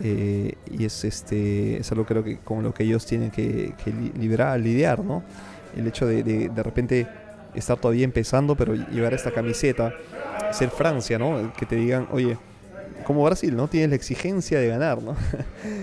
Eh, 0.00 0.54
y 0.70 0.84
es 0.84 1.04
este 1.04 1.76
es 1.76 1.92
algo 1.92 2.04
creo 2.06 2.24
que 2.24 2.38
con 2.38 2.62
lo 2.62 2.74
que 2.74 2.82
ellos 2.82 3.06
tienen 3.06 3.30
que, 3.30 3.74
que 3.84 3.92
liberar, 4.18 4.58
lidiar, 4.58 5.04
¿no? 5.04 5.22
El 5.76 5.86
hecho 5.86 6.06
de, 6.06 6.22
de, 6.22 6.62
repente 6.62 7.06
estar 7.54 7.78
todavía 7.78 8.04
empezando, 8.04 8.56
pero 8.56 8.74
llevar 8.74 9.14
esta 9.14 9.30
camiseta, 9.30 9.92
ser 10.50 10.70
Francia, 10.70 11.18
¿no? 11.18 11.52
Que 11.52 11.66
te 11.66 11.76
digan, 11.76 12.08
oye, 12.10 12.36
como 13.04 13.22
Brasil, 13.22 13.54
¿no? 13.54 13.68
Tienes 13.68 13.90
la 13.90 13.96
exigencia 13.96 14.58
de 14.58 14.68
ganar, 14.68 15.02
¿no? 15.02 15.14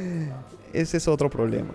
Ese 0.73 0.97
es 0.97 1.07
otro 1.07 1.29
problema. 1.29 1.69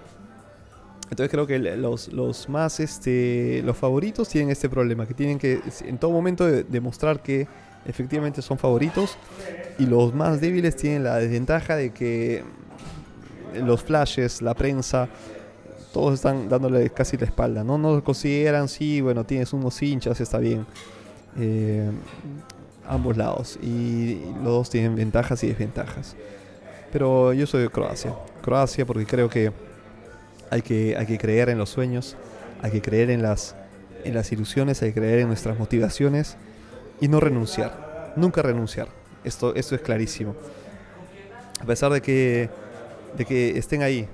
Entonces 1.14 1.31
creo 1.31 1.46
que 1.46 1.61
los, 1.61 2.12
los 2.12 2.48
más, 2.48 2.81
este, 2.81 3.62
los 3.64 3.77
favoritos 3.77 4.29
tienen 4.29 4.50
este 4.50 4.68
problema, 4.68 5.07
que 5.07 5.14
tienen 5.14 5.38
que 5.38 5.61
en 5.85 5.96
todo 5.96 6.11
momento 6.11 6.44
demostrar 6.44 7.22
que 7.22 7.46
efectivamente 7.87 8.42
son 8.42 8.59
favoritos 8.59 9.16
y 9.79 9.87
los 9.87 10.12
más 10.12 10.40
débiles 10.40 10.74
tienen 10.74 11.05
la 11.05 11.18
desventaja 11.18 11.77
de 11.77 11.92
que 11.92 12.42
los 13.55 13.85
flashes, 13.85 14.42
la 14.42 14.55
prensa, 14.55 15.09
todos 15.92 16.14
están 16.14 16.48
dándole 16.48 16.90
casi 16.90 17.16
la 17.16 17.27
espalda, 17.27 17.62
¿no? 17.62 17.79
No 17.79 17.94
lo 17.94 18.03
consideran, 18.03 18.66
sí, 18.66 19.00
bueno, 19.00 19.22
tienes 19.22 19.53
unos 19.53 19.81
hinchas, 19.81 20.20
está 20.20 20.38
bien. 20.38 20.66
Eh, 21.38 21.92
ambos 22.88 23.16
lados. 23.16 23.57
Y 23.62 24.18
los 24.42 24.46
dos 24.46 24.70
tienen 24.70 24.96
ventajas 24.96 25.44
y 25.44 25.46
desventajas. 25.46 26.16
Pero 26.90 27.33
yo 27.33 27.46
soy 27.46 27.62
de 27.62 27.68
Croacia. 27.68 28.12
Croacia 28.42 28.85
porque 28.85 29.07
creo 29.07 29.31
que 29.31 29.53
hay 30.55 30.62
que, 30.62 30.97
hay 30.97 31.05
que 31.05 31.19
creer 31.19 31.49
en 31.49 31.59
los 31.59 31.69
sueños, 31.69 32.17
hay 32.62 32.71
que 32.71 32.81
creer 32.81 33.11
en 33.11 33.23
las, 33.23 33.57
en 34.05 34.14
las 34.14 34.31
ilusiones, 34.31 34.81
hay 34.83 34.93
que 34.93 35.01
creer 35.01 35.19
en 35.19 35.27
nuestras 35.27 35.59
motivaciones 35.59 36.37
y 37.01 37.09
no 37.09 37.19
renunciar. 37.19 38.12
Nunca 38.14 38.40
renunciar. 38.40 38.87
Esto, 39.25 39.53
esto 39.57 39.75
es 39.75 39.81
clarísimo. 39.81 40.37
A 41.61 41.64
pesar 41.64 41.90
de 41.93 42.01
que, 42.01 42.51
de 43.19 43.25
que 43.25 43.59
estén 43.59 43.83
ahí 43.83 44.07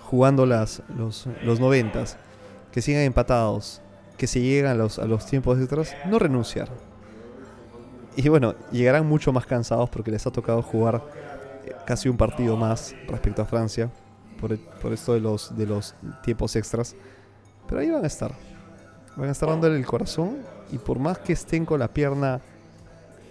jugando 0.00 0.46
las, 0.46 0.82
los, 0.98 1.28
los 1.44 1.60
noventas, 1.60 2.16
que 2.72 2.82
sigan 2.82 3.02
empatados, 3.02 3.80
que 4.16 4.26
se 4.26 4.40
llegan 4.40 4.72
a 4.72 4.74
los, 4.74 4.98
a 4.98 5.04
los 5.04 5.24
tiempos 5.26 5.60
detrás, 5.60 5.94
no 6.06 6.18
renunciar. 6.18 6.70
Y 8.16 8.28
bueno, 8.28 8.56
llegarán 8.72 9.06
mucho 9.06 9.32
más 9.32 9.46
cansados 9.46 9.88
porque 9.90 10.10
les 10.10 10.26
ha 10.26 10.32
tocado 10.32 10.60
jugar 10.60 11.04
eh, 11.64 11.72
casi 11.86 12.08
un 12.08 12.16
partido 12.16 12.56
más 12.56 12.96
respecto 13.06 13.42
a 13.42 13.44
Francia 13.44 13.90
por, 14.40 14.58
por 14.58 14.92
esto 14.92 15.14
de 15.14 15.20
los, 15.20 15.56
de 15.56 15.66
los 15.66 15.94
tiempos 16.22 16.56
extras. 16.56 16.94
Pero 17.68 17.80
ahí 17.80 17.90
van 17.90 18.04
a 18.04 18.06
estar. 18.06 18.32
Van 19.16 19.28
a 19.28 19.32
estar 19.32 19.48
dándole 19.48 19.76
el 19.76 19.86
corazón 19.86 20.38
y 20.72 20.78
por 20.78 20.98
más 20.98 21.18
que 21.18 21.32
estén 21.32 21.64
con 21.64 21.78
la 21.78 21.88
pierna 21.88 22.40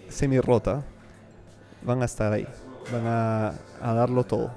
semi 0.09 0.39
rota, 0.39 0.83
van 1.81 2.01
a 2.01 2.05
estar 2.05 2.31
ahí. 2.31 2.47
Van 2.91 3.05
a, 3.05 3.53
a 3.81 3.93
darlo 3.93 4.23
todo. 4.23 4.51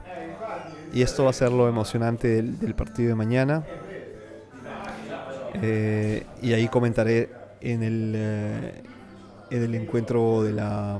Y 0.92 1.02
esto 1.02 1.24
va 1.24 1.30
a 1.30 1.32
ser 1.32 1.52
lo 1.52 1.68
emocionante 1.68 2.42
del, 2.42 2.74
partido 2.74 3.10
de 3.10 3.14
mañana. 3.14 3.64
Eh, 5.54 6.24
y 6.42 6.52
ahí 6.52 6.68
comentaré 6.68 7.30
en 7.60 7.82
el, 7.82 8.12
eh, 8.14 8.82
en 9.50 9.62
el 9.62 9.74
encuentro 9.74 10.42
de 10.42 10.52
la 10.52 10.98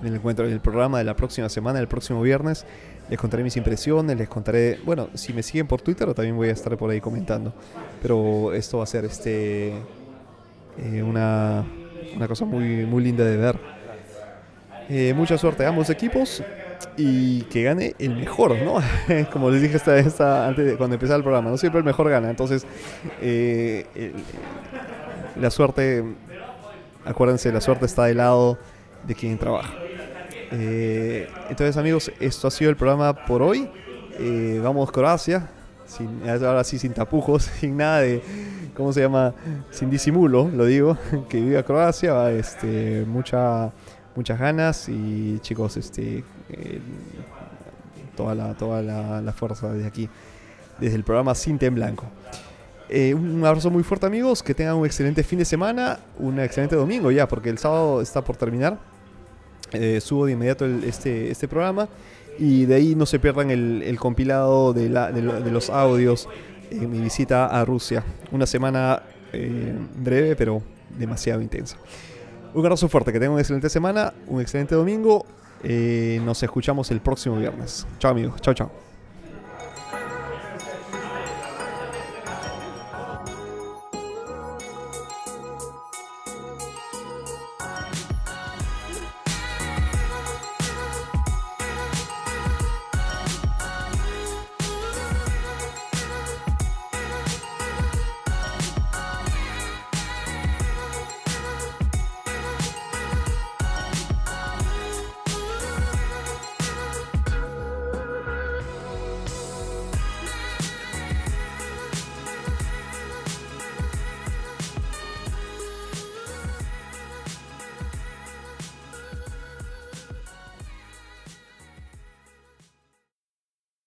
en 0.00 0.06
el 0.06 0.14
encuentro 0.14 0.46
en 0.46 0.52
el 0.52 0.60
programa 0.60 0.98
de 0.98 1.04
la 1.04 1.14
próxima 1.14 1.48
semana, 1.48 1.78
el 1.78 1.88
próximo 1.88 2.22
viernes. 2.22 2.64
Les 3.08 3.18
contaré 3.18 3.42
mis 3.42 3.56
impresiones, 3.56 4.16
les 4.16 4.28
contaré, 4.28 4.78
bueno, 4.84 5.08
si 5.14 5.32
me 5.32 5.42
siguen 5.42 5.66
por 5.66 5.82
Twitter 5.82 6.12
también 6.14 6.36
voy 6.36 6.48
a 6.48 6.52
estar 6.52 6.76
por 6.76 6.90
ahí 6.90 7.00
comentando. 7.00 7.52
Pero 8.00 8.52
esto 8.52 8.78
va 8.78 8.84
a 8.84 8.86
ser 8.86 9.04
este 9.04 9.70
eh, 10.78 11.02
una, 11.02 11.64
una, 12.14 12.28
cosa 12.28 12.44
muy, 12.44 12.86
muy 12.86 13.02
linda 13.02 13.24
de 13.24 13.36
ver. 13.36 13.58
Eh, 14.88 15.14
mucha 15.14 15.38
suerte 15.38 15.64
a 15.64 15.68
ambos 15.68 15.90
equipos 15.90 16.42
y 16.96 17.42
que 17.42 17.62
gane 17.62 17.94
el 17.98 18.16
mejor, 18.16 18.56
¿no? 18.62 18.80
Como 19.32 19.50
les 19.50 19.62
dije 19.62 19.76
esta, 19.76 19.98
esta, 19.98 20.46
antes 20.46 20.66
de 20.66 20.76
cuando 20.76 20.94
empezaba 20.94 21.16
el 21.16 21.22
programa, 21.22 21.50
no 21.50 21.56
siempre 21.56 21.78
el 21.78 21.84
mejor 21.84 22.08
gana. 22.10 22.30
Entonces, 22.30 22.66
eh, 23.20 23.84
la 25.36 25.50
suerte 25.50 26.04
Acuérdense, 27.04 27.50
la 27.50 27.60
suerte 27.60 27.86
está 27.86 28.04
del 28.04 28.18
lado 28.18 28.58
de 29.06 29.14
quien 29.14 29.38
trabaja. 29.38 29.72
Eh, 30.52 31.28
entonces, 31.48 31.76
amigos, 31.76 32.10
esto 32.20 32.48
ha 32.48 32.50
sido 32.50 32.70
el 32.70 32.76
programa 32.76 33.14
por 33.26 33.42
hoy. 33.42 33.68
Eh, 34.18 34.60
vamos 34.62 34.90
Croacia, 34.90 35.48
ahora 36.26 36.64
sí 36.64 36.78
sin 36.78 36.92
tapujos, 36.92 37.44
sin 37.60 37.76
nada 37.76 38.00
de, 38.00 38.22
¿cómo 38.76 38.92
se 38.92 39.00
llama? 39.00 39.34
Sin 39.70 39.90
disimulo, 39.90 40.48
lo 40.48 40.64
digo, 40.64 40.98
que 41.28 41.40
viva 41.40 41.62
Croacia, 41.62 42.30
este, 42.30 43.04
mucha, 43.06 43.70
muchas 44.16 44.38
ganas 44.38 44.88
y 44.88 45.38
chicos, 45.40 45.76
este, 45.76 46.24
eh, 46.50 46.80
toda, 48.16 48.34
la, 48.34 48.54
toda 48.54 48.82
la 48.82 49.32
fuerza 49.32 49.72
desde 49.72 49.86
aquí, 49.86 50.08
desde 50.78 50.96
el 50.96 51.04
programa 51.04 51.34
Cinta 51.34 51.66
en 51.66 51.74
Blanco. 51.76 52.06
Eh, 52.92 53.14
un 53.14 53.46
abrazo 53.46 53.70
muy 53.70 53.84
fuerte 53.84 54.06
amigos, 54.06 54.42
que 54.42 54.52
tengan 54.52 54.74
un 54.74 54.84
excelente 54.84 55.22
fin 55.22 55.38
de 55.38 55.44
semana, 55.44 56.00
un 56.18 56.40
excelente 56.40 56.74
domingo 56.74 57.12
ya, 57.12 57.28
porque 57.28 57.48
el 57.48 57.56
sábado 57.56 58.02
está 58.02 58.24
por 58.24 58.36
terminar. 58.36 58.78
Eh, 59.72 60.00
subo 60.00 60.26
de 60.26 60.32
inmediato 60.32 60.66
este, 60.66 61.30
este 61.30 61.46
programa 61.46 61.88
y 62.38 62.64
de 62.64 62.74
ahí 62.74 62.94
no 62.94 63.06
se 63.06 63.18
pierdan 63.18 63.50
el, 63.50 63.96
compilado 63.98 64.72
de, 64.72 64.88
los 64.88 65.70
audios 65.70 66.28
en 66.70 66.90
mi 66.90 66.98
visita 67.00 67.46
a 67.46 67.64
Rusia. 67.64 68.04
Una 68.32 68.46
semana 68.46 69.02
eh, 69.32 69.74
breve, 69.96 70.36
pero 70.36 70.62
demasiado 70.98 71.40
intensa. 71.40 71.76
Un 72.54 72.64
abrazo 72.64 72.88
fuerte, 72.88 73.12
que 73.12 73.18
tengan 73.18 73.32
una 73.32 73.42
excelente 73.42 73.68
semana, 73.68 74.12
un 74.26 74.40
excelente 74.40 74.74
domingo. 74.74 75.24
nos 75.62 76.42
escuchamos 76.42 76.90
el 76.90 77.00
próximo 77.00 77.36
viernes. 77.36 77.86
Chao 77.98 78.10
amigos, 78.10 78.40
chao 78.40 78.54
chao. 78.54 78.89